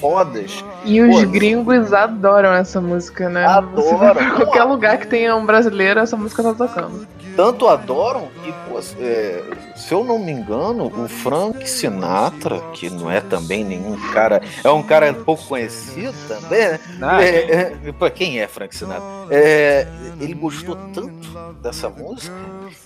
[0.00, 0.64] fodas.
[0.84, 3.46] E os Pô, gringos adoram essa música, né?
[3.74, 7.06] Você pra qualquer lugar que tenha um brasileiro, essa música tá tocando.
[7.38, 9.44] Tanto adoram que, pô, é,
[9.76, 14.68] se eu não me engano, o Frank Sinatra, que não é também nenhum cara, é
[14.72, 17.24] um cara pouco conhecido também, né?
[17.24, 19.04] É, é, quem é Frank Sinatra?
[19.30, 19.86] É,
[20.20, 21.28] ele gostou tanto
[21.62, 22.34] dessa música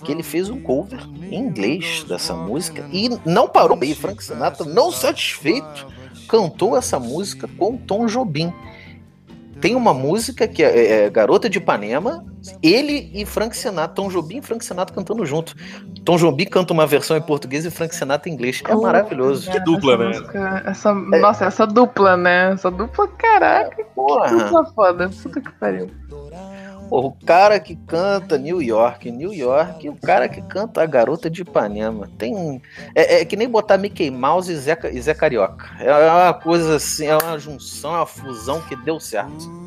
[0.05, 0.99] que ele fez um cover
[1.31, 3.95] em inglês dessa música e não parou aí.
[3.95, 5.87] Frank Sinatra, não satisfeito,
[6.29, 8.53] cantou essa música com Tom Jobim.
[9.63, 12.25] Tem uma música que é, é Garota de Ipanema,
[12.61, 15.55] ele e Frank Sinatra, Tom Jobim e Frank Sinatra cantando junto.
[16.03, 18.61] Tom Jobim canta uma versão em português e Frank Sinatra em inglês.
[18.67, 19.45] É maravilhoso.
[19.49, 22.51] Cara, essa música- essa, Nossa, essa dupla, né?
[22.51, 23.73] Essa dupla, caraca.
[23.73, 24.27] Que Porra.
[24.27, 25.09] dupla foda.
[25.23, 25.89] Puta que pariu.
[26.89, 30.85] Pô, o cara que canta New York, New York, e o cara que canta a
[30.85, 32.09] Garota de Ipanema.
[32.17, 32.61] Tem.
[32.93, 35.69] É, é que nem botar Mickey Mouse e Zé, e Zé Carioca.
[35.79, 39.62] É uma coisa assim, é uma junção, é uma fusão que deu certo.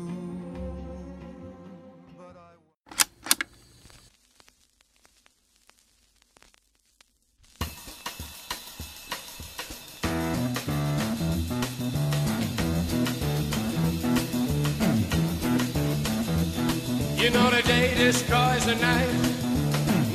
[17.27, 19.09] You know the day destroys the night,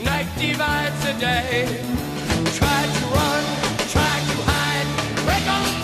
[0.03, 1.67] night divides the day.
[2.57, 3.45] Try to run,
[3.93, 4.87] try to hide,
[5.23, 5.83] break on.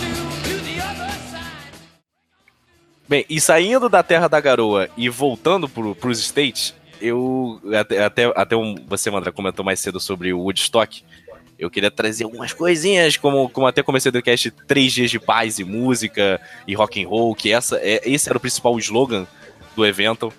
[3.07, 7.61] Bem, e saindo da Terra da Garoa e voltando pro, pros States, eu.
[7.79, 11.03] Até, até, até um, você, Mandra, comentou mais cedo sobre o Woodstock.
[11.59, 15.59] Eu queria trazer algumas coisinhas, como, como até comecei do cast, três dias de paz
[15.59, 19.27] e música e rock and roll, que essa, é, esse era o principal slogan
[19.75, 20.33] do evento.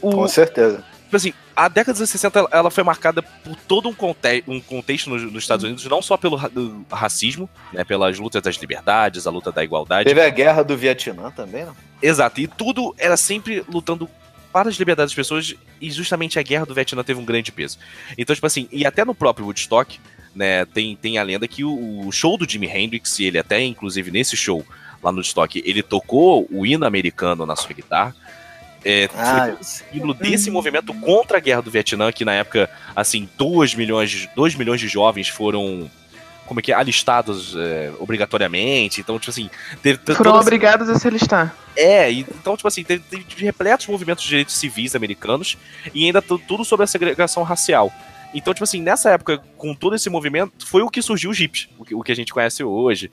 [0.00, 0.84] O- Com certeza.
[1.04, 5.10] Tipo assim, a década dos 60 ela- foi marcada por todo um, conte um contexto
[5.10, 6.50] nos, nos Estados Unidos, não só pelo ra-
[6.90, 10.04] racismo, né, pelas lutas das liberdades, a luta da igualdade.
[10.08, 11.72] Teve a guerra do Vietnã também, né?
[12.00, 14.08] Exato, e tudo era sempre lutando
[14.52, 17.78] para as liberdades das pessoas, e justamente a guerra do Vietnã teve um grande peso.
[18.16, 19.98] Então, tipo assim, e até no próprio Woodstock,
[20.34, 23.60] né, tem, tem a lenda que o, o show do Jimi Hendrix, e ele até,
[23.62, 24.64] inclusive, nesse show
[25.02, 28.14] lá no Woodstock, ele tocou o hino americano na sua guitarra.
[28.84, 33.74] É, Ah, símbolo desse movimento contra a guerra do Vietnã, que na época, assim, 2
[33.74, 35.90] milhões, de- 2 milhões de jovens foram
[36.46, 39.00] como é que é, alistados é, obrigatoriamente.
[39.00, 39.48] Então, tipo assim,
[39.82, 41.54] teve, Foram obrigados a se alistar.
[41.76, 45.56] é, e- então, tipo assim, teve, teve repletos movimentos de direitos civis americanos
[45.94, 47.92] e ainda tu- tudo sobre a segregação racial.
[48.32, 51.68] Então, tipo assim, nessa época, com todo esse movimento, foi o que surgiu os hips,
[51.78, 53.10] o que, o que a gente conhece hoje.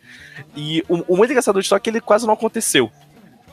[0.56, 2.92] E o, o muito engraçado do estoque é que ele quase não aconteceu.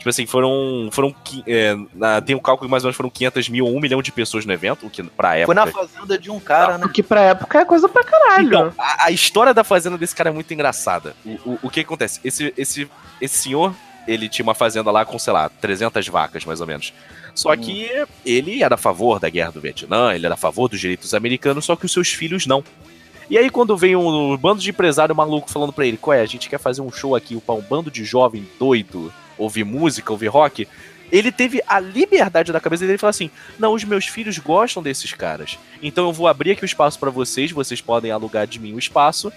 [0.05, 0.91] Tipo assim, foram.
[0.93, 1.15] foram
[1.47, 4.03] é, na- tem um cálculo que mais ou menos foram 500 mil ou 1 milhão
[4.03, 5.55] de pessoas no evento, o que pra Foi época.
[5.55, 6.85] na fazenda de um cara, né?
[6.85, 8.47] O que pra época é coisa pra caralho.
[8.47, 11.17] Então, a, a história da fazenda desse cara é muito engraçada.
[11.25, 12.21] O, o, o que acontece?
[12.23, 12.87] Esse, esse,
[13.19, 13.75] esse senhor,
[14.07, 16.93] ele tinha uma fazenda lá com, sei lá, 300 vacas, mais ou menos.
[17.35, 17.89] Só que
[18.27, 21.65] ele era a favor da guerra do Vietnã, ele era a favor dos direitos americanos,
[21.65, 22.63] só que os seus filhos não.
[23.31, 26.21] E aí, quando vem um, bando de empresário maluco falando pra ele: Qual é?
[26.21, 30.13] A gente quer fazer um show aqui pra um bando de jovem doido, ouvir música,
[30.13, 30.67] ouvir rock.
[31.13, 35.13] Ele teve a liberdade da cabeça dele falou assim: Não, os meus filhos gostam desses
[35.13, 35.59] caras.
[35.83, 38.79] Então eu vou abrir aqui o espaço pra vocês, vocês podem alugar de mim o
[38.79, 39.33] espaço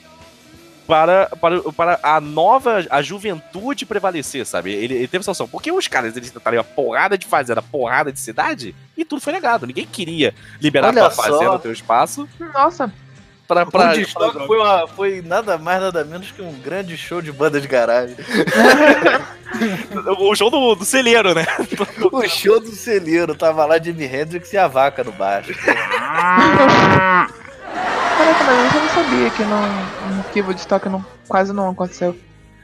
[0.88, 4.71] para, para, para a nova, a juventude prevalecer, sabe?
[4.71, 5.47] Ele, ele teve essa noção.
[5.47, 9.33] Porque os caras, eles tentariam a porrada de fazenda, porrada de cidade, e tudo foi
[9.33, 9.67] negado.
[9.67, 11.23] Ninguém queria liberar Olha tua só.
[11.23, 12.91] fazenda, o teu espaço, Nossa.
[13.47, 13.65] Pra...
[13.65, 17.31] pra, o Destoque foi, uma- foi nada mais, nada menos que um grande show de
[17.31, 18.15] banda de garagem.
[20.19, 21.45] o show do, do celeiro, né?
[22.12, 23.36] o show do celeiro.
[23.36, 25.53] Tava lá Jimi Hendrix e a vaca no baixo.
[28.17, 32.17] Caraca, mas eu não sabia que, não, que o Woodstock não, quase não aconteceu.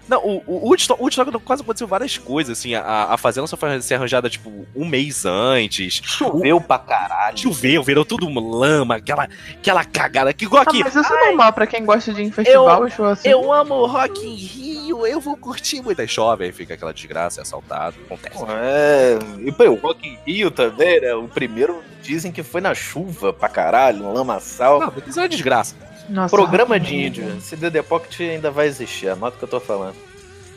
[0.08, 2.76] Não, o, o Woodstock, o Woodstock quase aconteceu várias coisas, assim.
[2.76, 6.02] A, a fazenda só foi ser arranjada, tipo, um mês antes.
[6.04, 7.38] Choveu pra caralho.
[7.38, 10.34] Choveu, virou tudo lama, aquela, aquela cagada.
[10.34, 10.84] Que igual Ah, aqui.
[10.84, 13.30] mas isso é normal pra quem gosta de ir em festival eu- show assim.
[13.30, 16.02] Eu amo Rock in Rio, eu vou curtir muito.
[16.02, 18.44] Aí chove, aí fica aquela desgraça, é assaltado, acontece.
[18.50, 21.13] É, e pô, o Rock in Rio também, né?
[21.16, 24.80] O primeiro dizem que foi na chuva pra caralho, um lamaçal.
[24.82, 25.76] Não, isso é uma desgraça.
[26.10, 27.38] Nossa, Programa de índio.
[27.38, 29.96] Esse DD Pocket ainda vai existir, anota o que eu tô falando.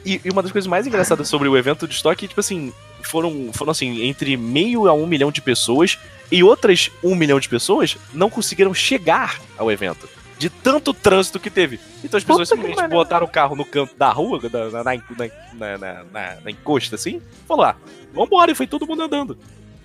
[0.04, 3.50] E, e uma das coisas mais engraçadas sobre o evento de estoque, tipo assim, foram,
[3.52, 5.98] foram assim, entre meio a um milhão de pessoas
[6.30, 10.08] e outras um milhão de pessoas não conseguiram chegar ao evento.
[10.38, 11.80] De tanto trânsito que teve.
[12.04, 14.94] Então as pessoas Puta simplesmente botaram o carro no canto da rua, na, na, na,
[14.94, 17.76] na, na- na- na encosta, assim, falou lá,
[18.12, 19.38] vambora, e foi todo mundo andando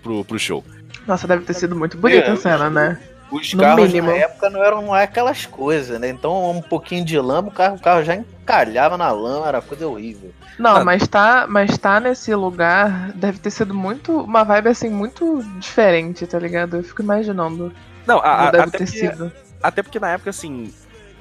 [0.04, 0.64] pro, pro show.
[1.08, 3.00] Nossa, deve ter sido muito bonita É, a cena, né?
[3.32, 4.08] Os No carros mínimo.
[4.12, 6.10] na época não eram não é aquelas coisas, né?
[6.10, 9.88] Então um pouquinho de lama, o carro, o carro já encalhava na lama, era coisa
[9.88, 10.32] horrível.
[10.60, 10.84] Não, Ah.
[10.84, 14.12] mas tá, mas tá nesse lugar, deve ter sido muito.
[14.22, 16.76] Uma vibe assim, muito diferente, tá ligado?
[16.78, 17.72] Eu fico imaginando.
[18.06, 19.32] Não, a, a- deve até, ter porque, sido.
[19.64, 20.74] até porque na época, assim,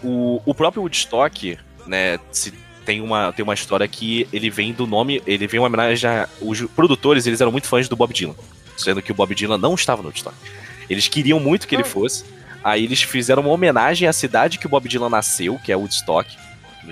[0.03, 2.53] o, o próprio Woodstock, né, se,
[2.85, 6.29] tem, uma, tem uma história que ele vem do nome, ele vem uma homenagem a.
[6.41, 8.35] Os produtores, eles eram muito fãs do Bob Dylan,
[8.77, 10.35] sendo que o Bob Dylan não estava no Woodstock.
[10.91, 12.25] Eles queriam muito que ele fosse,
[12.63, 16.37] aí eles fizeram uma homenagem à cidade que o Bob Dylan nasceu, que é Woodstock,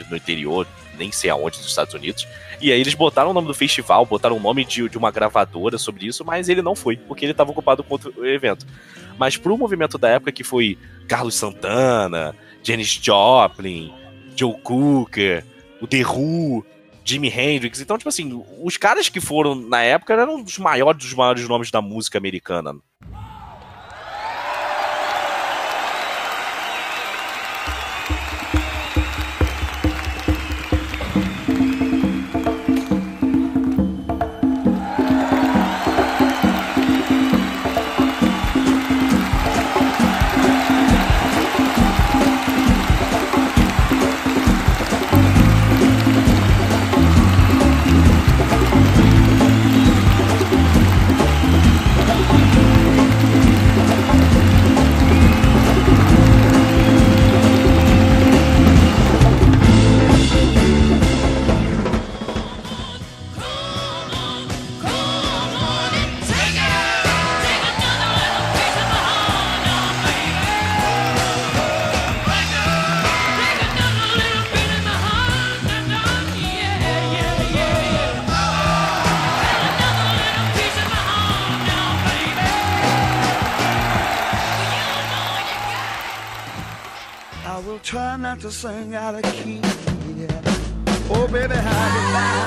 [0.08, 2.26] no, interior, nem sei aonde, dos Estados Unidos.
[2.61, 5.78] E aí eles botaram o nome do festival, botaram o nome de, de uma gravadora
[5.78, 8.66] sobre isso, mas ele não foi, porque ele estava ocupado com outro evento.
[9.18, 13.92] Mas pro movimento da época que foi Carlos Santana, Janis Joplin,
[14.37, 15.44] Joe Cooker,
[15.80, 16.64] o The Who,
[17.04, 17.80] Jimi Hendrix.
[17.80, 21.70] Então, tipo assim, os caras que foram na época eram os maiores dos maiores nomes
[21.70, 22.76] da música americana.
[87.59, 89.61] I will try not to sing out of key.
[90.16, 90.40] Yeah.
[91.11, 92.46] Oh, baby, how you lie?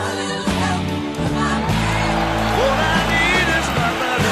[2.61, 4.23] All I need is my love.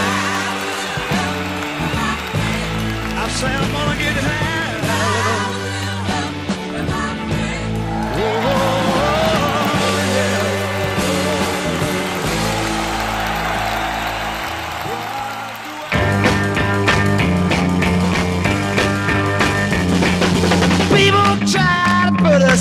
[3.18, 4.49] I say I'm gonna get high.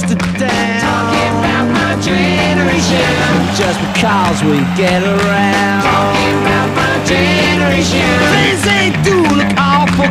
[0.06, 3.02] Talking about my generation.
[3.58, 5.82] Just because we get around.
[5.82, 8.06] Talking about my generation.
[8.30, 10.06] Things ain't do look awful.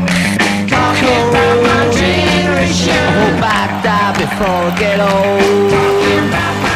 [0.68, 3.00] Talking about my generation.
[3.00, 5.72] I hope I die before I get old.
[5.72, 6.67] Talking about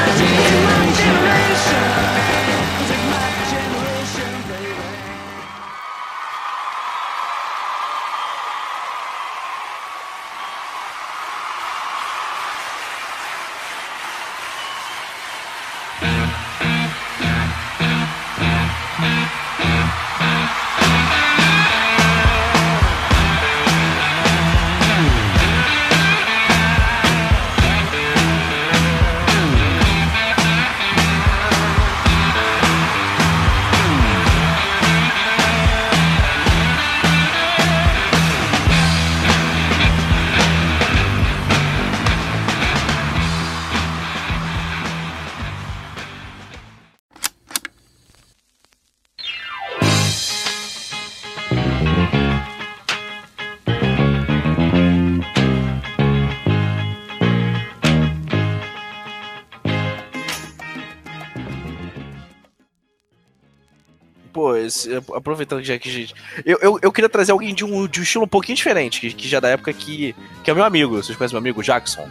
[64.41, 66.15] Pô, esse- aproveitando que já que a gente.
[66.43, 69.13] Eu, eu, eu queria trazer alguém de um, de um estilo um pouquinho diferente, que,
[69.13, 70.15] que já é da época que.
[70.43, 70.95] que é meu amigo.
[70.95, 72.09] Vocês conhecem meu amigo Jackson?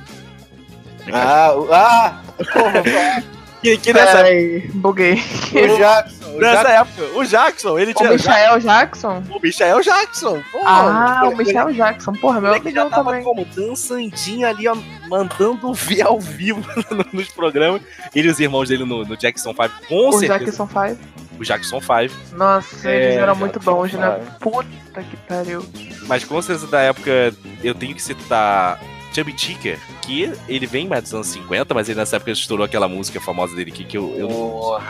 [1.12, 2.22] Ah, o- ah!
[3.62, 5.16] Que, que nessa Peraí, buguei.
[5.52, 6.30] O Jackson.
[6.34, 8.10] o Nessa Jackson- época, o Jackson, ele O tinha.
[8.12, 9.22] Michael Jackson?
[9.28, 10.42] O Michael Jackson.
[10.50, 12.12] Pô, Ah, o ele- Michael Jackson.
[12.14, 13.22] Porra, meu Ele já amigão tava também.
[13.22, 14.74] como dançandinho ali, ó,
[15.10, 16.62] mandando ver ao vivo
[17.12, 17.82] nos programas.
[18.14, 20.38] Ele e os irmãos dele no, no Jackson 5, com O certeza.
[20.38, 20.98] Jackson 5.
[21.40, 22.36] O Jackson 5.
[22.36, 24.20] Nossa, É, eles eram Jackson muito bons, né?
[24.38, 25.64] Puta que pariu.
[26.06, 27.34] Mas com certeza da época,
[27.64, 28.78] eu tenho que citar
[29.14, 32.86] Chubby Checker, que ele vem mais dos anos 50, mas ele nessa época estourou aquela
[32.88, 34.80] música famosa dele aqui que eu, eu não.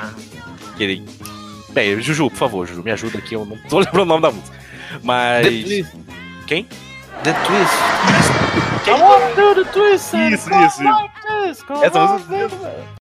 [0.76, 1.04] Que ele.
[1.68, 4.30] Bem, Juju, por favor, Juju, me ajuda aqui, eu não tô lembrando o nome da
[4.32, 4.58] música.
[5.04, 5.46] Mas.
[5.46, 5.96] The Twist.
[6.48, 6.64] Quem?
[7.22, 7.74] The Twist.
[8.84, 8.94] Quem?
[9.54, 10.16] the twist.
[10.16, 10.82] Isso, isso,
[11.48, 11.84] isso.
[11.84, 12.99] Essa música.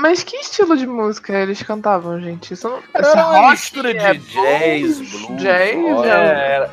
[0.00, 2.54] Mas, que estilo de música eles cantavam, gente?
[2.54, 2.78] Isso não.
[2.94, 6.70] Era é uma mistura de é jazz, blues, blues, jazz, é,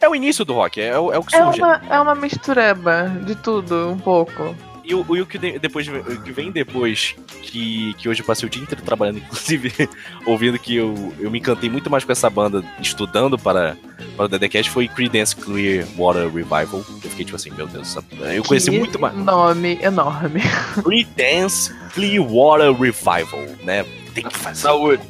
[0.00, 1.60] É, é o início do rock, é, o- é o que é surge.
[1.60, 4.54] uma, é uma mistureba de tudo, um pouco.
[4.84, 8.26] E o, e o que de- depois o que vem depois, que, que hoje eu
[8.26, 9.88] passei o dia inteiro trabalhando, inclusive
[10.26, 13.76] ouvindo que eu, eu me encantei muito mais com essa banda, estudando para,
[14.16, 16.84] para o Dedecast, foi Creedence Clearwater Revival.
[17.04, 18.04] Eu fiquei tipo assim, meu Deus, essa-
[18.34, 19.14] eu conheci Que muito mais.
[19.16, 20.40] Nome enorme.
[20.82, 23.84] Creedence Clearwater Revival, né?
[24.14, 24.60] Tem que fazer.
[24.62, 25.02] Saúde.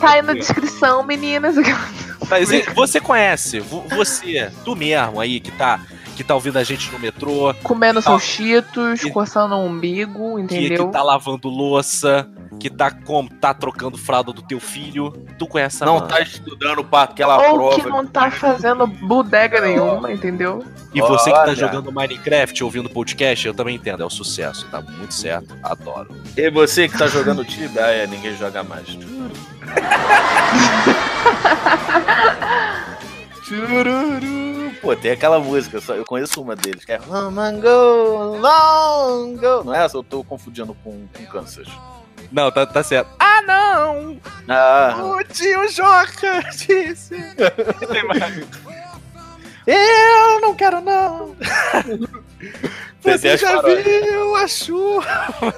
[0.00, 1.54] Tá aí na descrição, meninas.
[2.28, 5.80] Mas e- você conhece, vo- você, tu mesmo aí que tá,
[6.14, 8.10] que tá ouvindo a gente no metrô, Comendo Tá.
[8.10, 10.86] seus cheetos, coçando o umbigo, que, entendeu?
[10.86, 12.28] que tá lavando louça,
[12.60, 16.14] que tá como tá trocando fralda do teu filho, tu conhece essa Não banda.
[16.14, 17.80] tá estudando para aquela Ou prova.
[17.80, 20.64] que não tá fazendo bodega nenhuma, entendeu?
[20.94, 21.54] E você que tá Olha.
[21.56, 26.14] jogando Minecraft, ouvindo podcast, eu também entendo, é o sucesso, tá muito certo, adoro.
[26.36, 28.86] E você que tá jogando Tibia, ah, é, ninguém joga mais.
[33.44, 33.93] Chururu.
[34.84, 39.34] Pô, tem aquela música, só, eu conheço uma deles, que é Come and go, long
[39.36, 39.64] go.
[39.64, 39.96] Não é essa?
[39.96, 41.66] Eu tô confundindo com, com Kansas.
[42.30, 43.08] Não, tá, tá certo.
[43.18, 44.20] Ah, não!
[44.48, 47.14] Ah, O tio Joca disse.
[49.66, 51.34] Eu não quero não.
[53.02, 53.84] Você já paródias.
[53.84, 55.54] viu a chuva?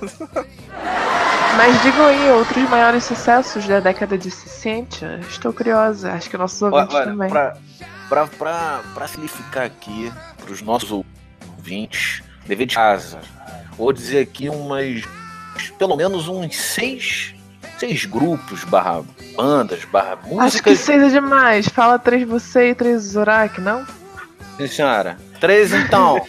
[1.57, 5.21] Mas digam aí outros maiores sucessos da década de 60.
[5.29, 6.13] Estou curiosa.
[6.13, 7.31] Acho que nossos ouvintes Olha, também.
[7.31, 7.57] pra,
[8.09, 10.91] pra, pra, pra simplificar aqui pros nossos
[11.57, 13.21] ouvintes, dever de casa,
[13.77, 15.03] vou dizer aqui umas.
[15.79, 17.33] pelo menos uns seis.
[17.79, 19.05] Seis grupos, barra
[19.37, 20.79] bandas, barra Acho que músicas.
[20.79, 21.69] seis é demais.
[21.69, 23.85] Fala três você e três Zorak, não?
[24.57, 25.19] Sim, senhora.
[25.39, 26.25] Três então.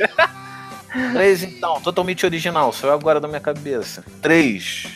[1.13, 4.03] Três, então, totalmente original, saiu agora da minha cabeça.
[4.21, 4.88] Três.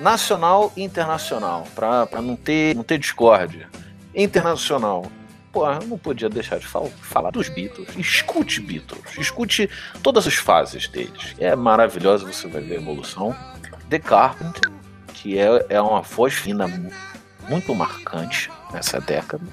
[0.00, 3.68] Nacional e internacional, pra, pra não, ter, não ter discórdia.
[4.14, 5.10] Internacional.
[5.64, 7.88] Eu não podia deixar de fal- falar dos Beatles.
[7.96, 9.16] Escute Beatles.
[9.18, 9.68] Escute
[10.02, 11.34] todas as fases deles.
[11.38, 13.34] É maravilhoso, você vai ver a evolução.
[13.88, 14.70] The Carpenter,
[15.14, 16.90] que é, é uma voz fina mu-
[17.48, 19.44] muito marcante nessa década.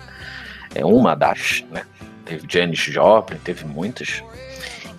[0.76, 1.86] É uma das, né?
[2.26, 4.24] Teve Janis Joplin, teve muitas.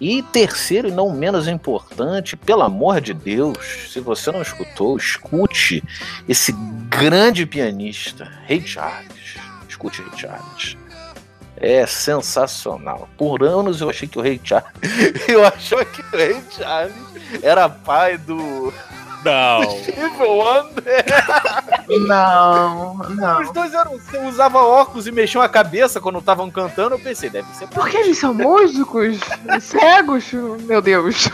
[0.00, 3.58] E terceiro e não menos importante, pelo amor de Deus,
[3.92, 5.82] se você não escutou, escute
[6.28, 6.52] esse
[6.88, 9.36] grande pianista, Ray Charles.
[9.68, 10.76] Escute Ray Charles.
[11.56, 13.08] É sensacional.
[13.16, 14.70] Por anos eu achei que o Ray Charles.
[15.28, 16.94] Eu achava que o Ray Charles
[17.42, 18.72] era pai do.
[19.24, 19.62] Não.
[19.82, 21.04] Steve Wonder.
[22.06, 23.40] Não, não.
[23.40, 23.92] Os dois eram.
[23.98, 26.96] Você usava óculos e mexiam a cabeça quando estavam cantando.
[26.96, 27.66] Eu pensei, deve ser.
[27.68, 29.18] Por que eles são músicos?
[29.60, 30.30] Cegos?
[30.64, 31.28] Meu Deus.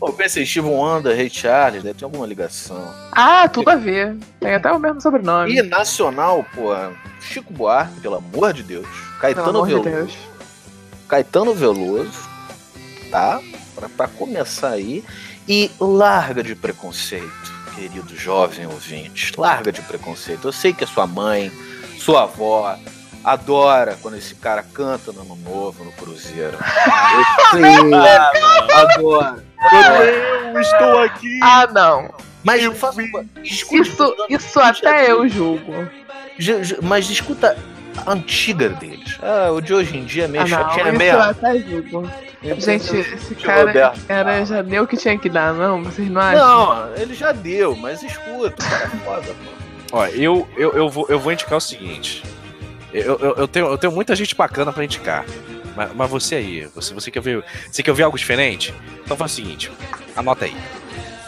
[0.00, 2.90] Pô, eu pensei, Steve Wonder, Ray Charles, deve ter alguma ligação.
[3.12, 4.16] Ah, tudo a ver.
[4.40, 5.54] Tem até o mesmo sobrenome.
[5.54, 6.74] E nacional, pô,
[7.20, 8.86] Chico Buarque, pelo amor de Deus.
[9.24, 9.90] Caetano de Veloso.
[9.90, 10.12] Deus.
[11.08, 12.28] Caetano Veloso,
[13.10, 13.40] tá?
[13.74, 15.04] Pra, pra começar aí.
[15.46, 19.32] E larga de preconceito, querido jovem ouvinte.
[19.38, 20.48] Larga de preconceito.
[20.48, 21.52] Eu sei que a sua mãe,
[21.98, 22.78] sua avó,
[23.22, 26.56] adora quando esse cara canta no Ano Novo, no Cruzeiro.
[27.52, 27.94] Eu sei.
[28.74, 29.44] adora.
[30.54, 31.38] Eu estou aqui.
[31.42, 32.14] Ah, não.
[32.42, 33.00] Mas eu faço.
[33.42, 35.88] Isso, isso até eu julgo.
[36.38, 37.56] Ju- ju- Mas escuta
[38.06, 39.18] antiga deles.
[39.22, 41.12] Ah, o de hoje em dia é meio Ah, não, chatinho, é isso meio.
[41.12, 42.10] eu até julgo.
[42.58, 44.00] Gente, esse cara Roberto.
[44.08, 45.82] era, já deu o que tinha que dar, não?
[45.82, 46.46] Vocês não acham?
[46.46, 49.96] Não, ele já deu, mas escuta, o cara é foda, pô.
[49.98, 52.22] Ó, eu, eu, eu, vou, eu vou indicar o seguinte.
[52.92, 55.24] Eu, eu, eu tenho, eu tenho muita gente bacana pra indicar.
[55.74, 58.74] Mas, mas você aí, você, você, quer ver, você quer ver algo diferente?
[59.04, 59.70] Então faz o seguinte,
[60.14, 60.56] anota aí.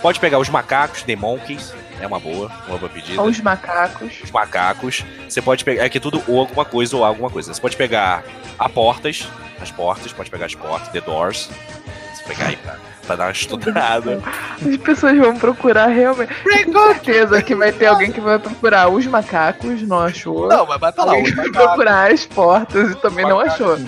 [0.03, 3.23] Pode pegar os macacos, The Monkeys, é uma boa, uma boa pedida.
[3.23, 4.13] Os macacos.
[4.23, 5.05] Os macacos.
[5.29, 5.85] Você pode pegar.
[5.85, 7.53] É que é tudo ou alguma coisa ou alguma coisa.
[7.53, 8.23] Você pode pegar
[8.59, 9.29] a portas.
[9.61, 11.49] As portas, pode pegar as portas, The Doors.
[12.15, 12.77] Você pegar aí pra,
[13.07, 14.23] pra dar uma estudada.
[14.61, 16.33] As pessoas vão procurar realmente.
[16.67, 20.49] Com certeza que vai ter alguém que vai procurar os macacos, não achou?
[20.49, 23.79] Não, mas vai tá lá, Alguém vai procurar as portas e também não achou.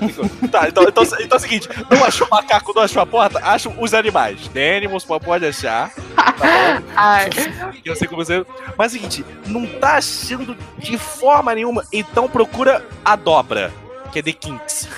[0.50, 3.68] Tá, então, então, então é o seguinte: não achou macaco, não achou a porta, acha
[3.68, 4.50] os animais.
[4.76, 5.90] Animals pode- achar.
[6.14, 6.82] Tá?
[6.96, 7.30] Ai.
[7.84, 8.44] Eu sei como você.
[8.76, 13.72] Mas é o seguinte: não tá achando de forma nenhuma, então procura a dobra,
[14.12, 14.88] que é The Kinks.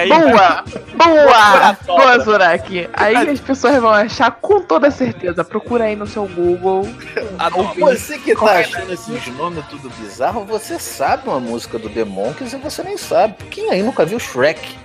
[0.00, 0.64] Aí- Boa!
[0.94, 1.76] Boa!
[1.86, 2.18] Boa.
[2.20, 2.88] Zorak.
[2.92, 5.44] Aí as pessoas vão achar com toda certeza.
[5.44, 6.88] Procura aí no seu Google.
[7.38, 12.04] A Você que tá achando esses nomes tudo bizarro, você sabe uma música do The
[12.04, 13.34] Monkeys e você nem sabe.
[13.50, 14.76] Quem aí nunca viu Shrek?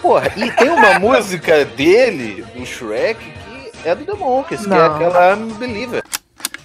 [0.00, 4.76] Porra, e tem uma música dele, do Shrek, que é do The Monkeys, que é
[4.76, 4.94] Não.
[4.96, 6.02] aquela I'm a Believer.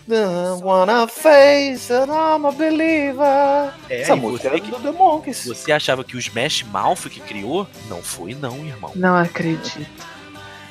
[0.07, 3.73] Don't wanna face it, I'm a believer.
[3.89, 5.45] É, Essa música você era do The Monkeys.
[5.45, 7.67] Você achava que o Smash Mouth que criou?
[7.89, 8.91] Não foi, não, irmão.
[8.95, 10.05] Não acredito.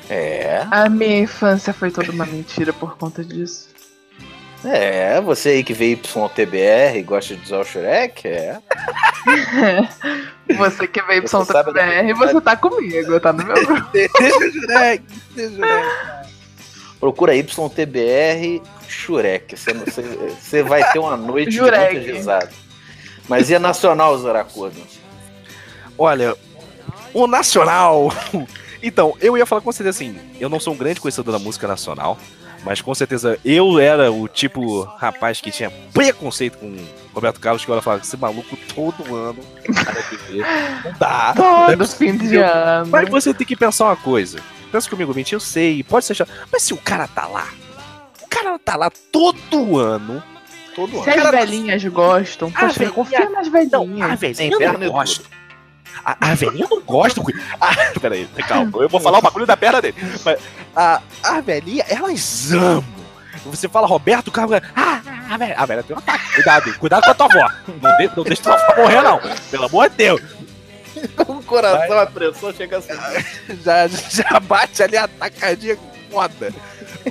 [0.09, 0.65] É.
[0.71, 3.75] A minha infância foi toda uma mentira por conta disso.
[4.63, 8.57] É, você aí que vê YTBR e gosta de usar o Shrek, é.
[10.57, 13.89] Você que veio Você pro sabe da BR, você tá comigo, tá no meu grupo.
[13.93, 15.03] Deixa o Shrek,
[15.35, 15.85] deixa o Shrek.
[16.99, 19.57] Procura YTBR Shurek.
[19.57, 20.01] Você, você,
[20.39, 21.95] você vai ter uma noite de Jurek.
[21.95, 22.49] muita risada.
[23.27, 24.75] Mas e a Nacional, Zaracuda?
[25.97, 26.35] Olha,
[27.13, 28.11] o nacional.
[28.83, 31.67] Então, eu ia falar com certeza assim, eu não sou um grande conhecedor da música
[31.67, 32.19] nacional,
[32.63, 36.77] mas com certeza eu era o tipo rapaz que tinha preconceito com
[37.11, 39.39] Roberto Carlos, que eu ia falar, esse maluco todo ano.
[40.83, 41.33] Não dá.
[41.35, 42.91] Todo fim de Eu- ano.
[42.91, 44.39] Mas você tem que pensar uma coisa.
[44.71, 46.29] Pensa comigo, Vinte, eu sei, pode ser chato.
[46.51, 47.47] Mas se o cara tá lá,
[48.45, 50.23] cara tá lá todo ano.
[50.75, 51.23] Todo Se ano.
[51.23, 54.11] as velhinhas gostam, Ah, poxa, velhinha- confia nas velhinhas.
[54.11, 55.25] A velhinha não e gosto.
[56.03, 57.21] A, a velhinha não gosta.
[57.59, 58.71] Ah, peraí, calma.
[58.81, 59.95] Eu vou falar o bagulho da perna dele.
[60.23, 60.39] Mas
[60.75, 62.83] a, a velhinha, elas amam.
[63.45, 64.59] Você fala Roberto Carlos.
[64.75, 66.33] Ah, a velha, a velha tem um ataque.
[66.33, 67.51] Cuidado, cuidado com a tua avó.
[67.81, 69.19] Não, de, não deixa tua avó morrer, não.
[69.51, 70.21] Pelo amor de Deus.
[71.27, 72.93] O coração, a pressão chega assim.
[73.63, 75.77] Já, já bate ali a tacadinha
[76.09, 76.53] foda.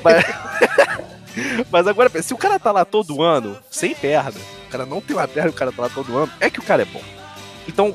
[0.02, 0.24] Mas,
[1.70, 5.16] mas agora, se o cara tá lá todo ano, sem perna, o cara não tem
[5.16, 7.02] uma perna, o cara tá lá todo ano, é que o cara é bom.
[7.68, 7.94] Então,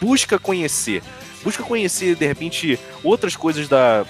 [0.00, 1.02] busca conhecer.
[1.42, 4.04] Busca conhecer, de repente, outras coisas da.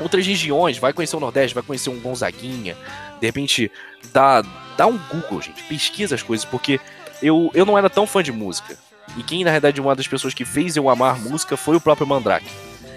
[0.00, 2.76] Outras regiões, vai conhecer o Nordeste, vai conhecer um Gonzaguinha,
[3.20, 3.70] de repente,
[4.12, 4.42] dá,
[4.76, 6.80] dá um Google, gente, pesquisa as coisas, porque
[7.22, 8.76] eu, eu não era tão fã de música.
[9.16, 12.06] E quem, na verdade, uma das pessoas que fez eu amar música foi o próprio
[12.06, 12.50] Mandrake.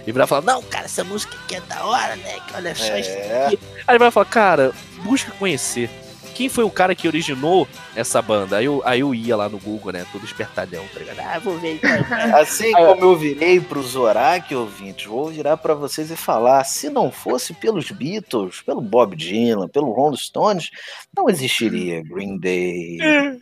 [0.08, 2.40] E virar e falar, não, cara, essa música aqui é da hora, né?
[2.48, 3.46] Que olha só isso É.
[3.48, 3.60] aqui.
[3.86, 4.72] Aí ele vai falar, cara,
[5.04, 5.90] busca conhecer.
[6.38, 8.58] Quem foi o cara que originou essa banda?
[8.58, 10.06] Aí eu, aí eu ia lá no Google, né?
[10.12, 11.20] Todo espertalhão, tá ligado?
[11.20, 11.80] Ah, vou ver.
[12.40, 17.12] Assim como eu virei pro Zorak, ouvintes, vou virar pra vocês e falar: se não
[17.12, 20.70] fosse pelos Beatles, pelo Bob Dylan, pelo Rolling Stones,
[21.18, 23.00] não existiria Green Day,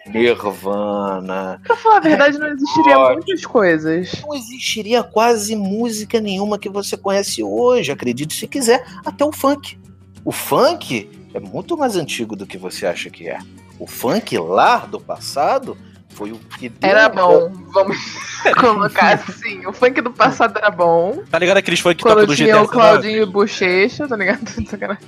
[0.08, 1.60] Nirvana.
[1.66, 3.14] Pra falar a verdade, não existiria Rock.
[3.16, 4.22] muitas coisas.
[4.22, 9.78] Não existiria quase música nenhuma que você conhece hoje, acredite se quiser, até o funk.
[10.24, 13.38] O funk é muito mais antigo do que você acha que é.
[13.78, 15.78] O funk lá do passado
[16.12, 17.98] foi o que deu Era bom, vamos
[18.58, 19.68] colocar assim.
[19.68, 21.22] O funk do passado era bom.
[21.30, 22.64] Tá ligado aqueles funk que toca Quando do tinha GTA?
[22.64, 24.48] o Claudinho Bochecha, tá ligado?
[24.66, 25.04] Sacanagem.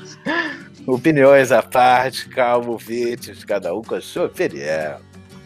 [0.86, 4.98] Opiniões à parte, calmo, vídeos, cada um com a sua opinião.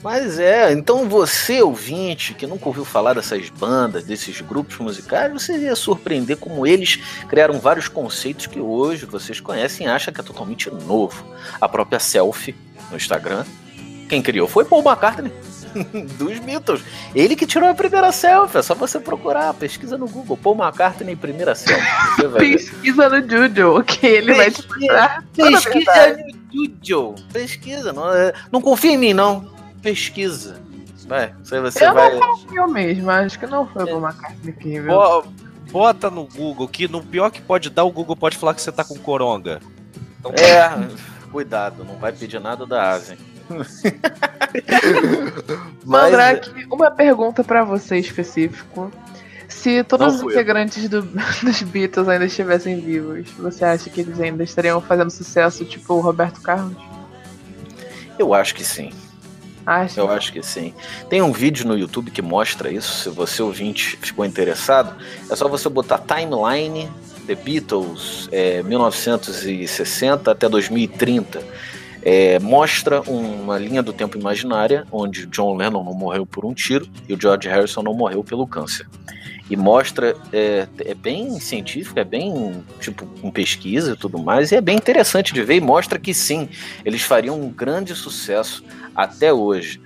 [0.03, 5.55] Mas é, então você, ouvinte, que nunca ouviu falar dessas bandas, desses grupos musicais, você
[5.57, 6.97] ia surpreender como eles
[7.29, 11.23] criaram vários conceitos que hoje vocês conhecem e acham que é totalmente novo.
[11.59, 12.55] A própria selfie
[12.89, 13.45] no Instagram.
[14.09, 15.31] Quem criou foi Paul McCartney.
[16.17, 16.81] Dos Beatles.
[17.15, 18.57] Ele que tirou a primeira selfie.
[18.57, 20.35] É só você procurar, pesquisa no Google.
[20.35, 21.85] Paul McCartney, primeira selfie.
[22.37, 25.23] Pesquisa no Juju, que ele vai te mostrar.
[25.33, 27.15] Pesquisa no Google.
[27.31, 27.93] Pesquisa.
[27.93, 29.49] Não, é- não confia em mim, não.
[29.81, 30.61] Pesquisa.
[31.07, 31.33] Vai.
[31.43, 32.13] Você, você Eu vai.
[32.13, 34.85] não confio mesmo, acho que não foi o Paul McCartney viu.
[34.87, 35.23] Bo-
[35.71, 38.71] Bota no Google, que no pior que pode dar, o Google pode falar que você
[38.71, 39.59] tá com coronga.
[40.19, 40.69] Então, É,
[41.31, 43.17] cuidado, não vai pedir nada da Asa.
[45.85, 48.91] Mas, Mandrake, uma pergunta pra você específico.
[49.47, 50.29] Se todos os eu.
[50.31, 51.01] integrantes do-
[51.43, 55.99] dos Beatles ainda estivessem vivos, você acha que eles ainda estariam fazendo sucesso tipo o
[56.01, 56.75] Roberto Carlos?
[58.19, 58.91] eu acho que sim.
[59.99, 60.73] Eu acho que sim.
[61.09, 63.03] Tem um vídeo no YouTube que mostra isso.
[63.03, 64.95] Se você ouvinte ficou interessado,
[65.29, 66.89] é só você botar timeline
[67.27, 71.41] The Beatles é, 1960 até 2030.
[72.03, 76.87] É, mostra uma linha do tempo imaginária onde John Lennon não morreu por um tiro
[77.07, 78.87] e o George Harrison não morreu pelo câncer.
[79.51, 84.55] E mostra, é, é bem científico, é bem tipo com pesquisa e tudo mais, e
[84.55, 86.47] é bem interessante de ver e mostra que sim,
[86.85, 88.63] eles fariam um grande sucesso
[88.95, 89.81] até hoje.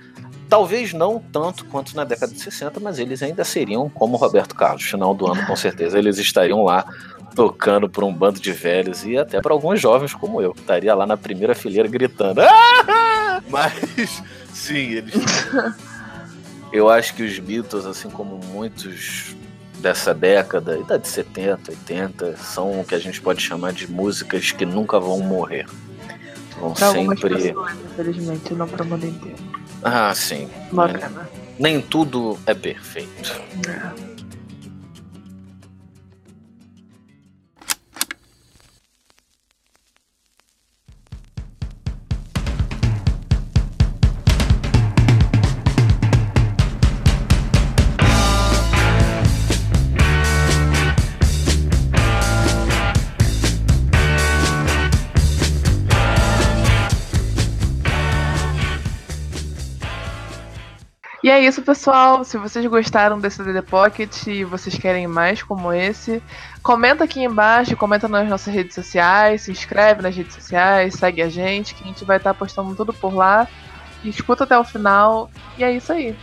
[0.48, 4.84] Talvez não tanto quanto na década de 60, mas eles ainda seriam como Roberto Carlos.
[4.84, 6.84] Final do ano, com certeza, eles estariam lá
[7.34, 10.94] tocando por um bando de velhos e até para alguns jovens como eu, que estaria
[10.94, 12.40] lá na primeira fileira gritando.
[12.40, 15.14] "Ah!" Mas, sim, eles.
[16.72, 19.34] Eu acho que os Beatles, assim como muitos
[19.78, 24.50] dessa década, da de 70, 80, são o que a gente pode chamar de músicas
[24.52, 25.66] que nunca vão morrer.
[26.60, 27.34] Vão Pra sempre.
[27.36, 29.36] pessoas, infelizmente, não pro mundo inteiro.
[29.82, 30.48] Ah, sim.
[30.72, 30.88] Uma
[31.58, 33.40] Nem- tudo é perfeito.
[61.26, 62.22] E é isso, pessoal.
[62.22, 66.22] Se vocês gostaram desse DD Pocket e vocês querem mais como esse,
[66.62, 71.28] comenta aqui embaixo, comenta nas nossas redes sociais, se inscreve nas redes sociais, segue a
[71.28, 73.48] gente, que a gente vai estar postando tudo por lá.
[74.04, 75.28] Escuta até o final.
[75.58, 76.16] E é isso aí.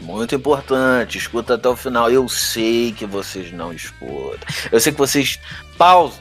[0.00, 2.08] Muito importante, escuta até o final.
[2.08, 4.38] Eu sei que vocês não escutam.
[4.70, 5.40] Eu sei que vocês
[5.76, 6.20] pausam.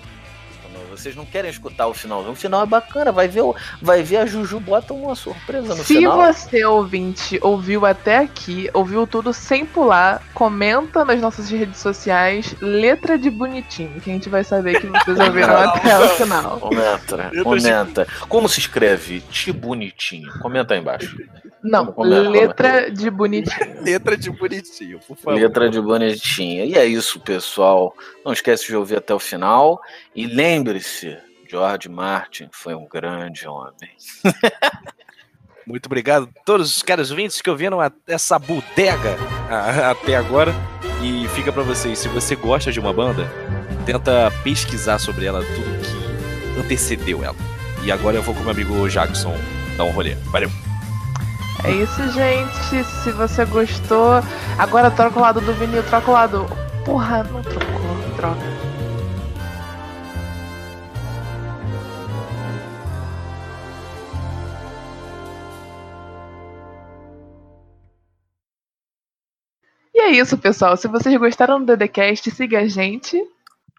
[1.05, 2.27] Vocês não querem escutar o final.
[2.27, 3.11] O final é bacana.
[3.11, 3.43] Vai ver,
[3.79, 6.17] vai ver a Juju bota uma surpresa no Se final.
[6.17, 13.19] você, ouvinte, ouviu até aqui, ouviu tudo sem pular, comenta nas nossas redes sociais letra
[13.19, 16.59] de bonitinho, que a gente vai saber que vocês ouviram até o final.
[16.59, 18.07] Comenta, comenta.
[18.27, 20.31] Como se escreve Ti Bonitinho?
[20.39, 21.15] Comenta aí embaixo.
[21.65, 23.81] Não, Comenta, letra de bonitinho.
[23.81, 25.39] Letra de bonitinho, por favor.
[25.39, 26.63] Letra de bonitinha.
[26.63, 27.95] E é isso, pessoal.
[28.23, 29.81] Não esquece de ouvir até o final.
[30.15, 30.94] E lembre-se,
[31.49, 33.89] George Martin foi um grande homem.
[35.65, 39.17] Muito obrigado a todos os caros ouvintes que ouviram a- essa bodega
[39.49, 40.53] a- até agora.
[41.01, 43.27] E fica pra vocês, se você gosta de uma banda,
[43.85, 45.79] tenta pesquisar sobre ela, tudo
[46.53, 47.35] que antecedeu ela.
[47.83, 49.35] E agora eu vou com o meu amigo Jackson
[49.77, 50.15] dar um rolê.
[50.31, 50.49] Valeu!
[51.63, 52.83] É isso, gente.
[53.03, 54.21] Se você gostou,
[54.57, 56.45] agora troca o lado do vinil, troca o lado.
[56.85, 58.39] Porra, não trocou, droga.
[69.95, 70.75] E é isso, pessoal.
[70.75, 73.17] Se vocês gostaram do DDCast, siga a gente.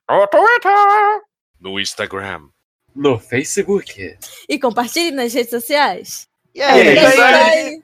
[0.08, 1.20] No Twitter.
[1.60, 2.48] No Instagram.
[2.94, 4.16] No Facebook.
[4.48, 6.26] E compartilhe nas redes sociais.
[6.54, 7.82] E aí, É isso aí.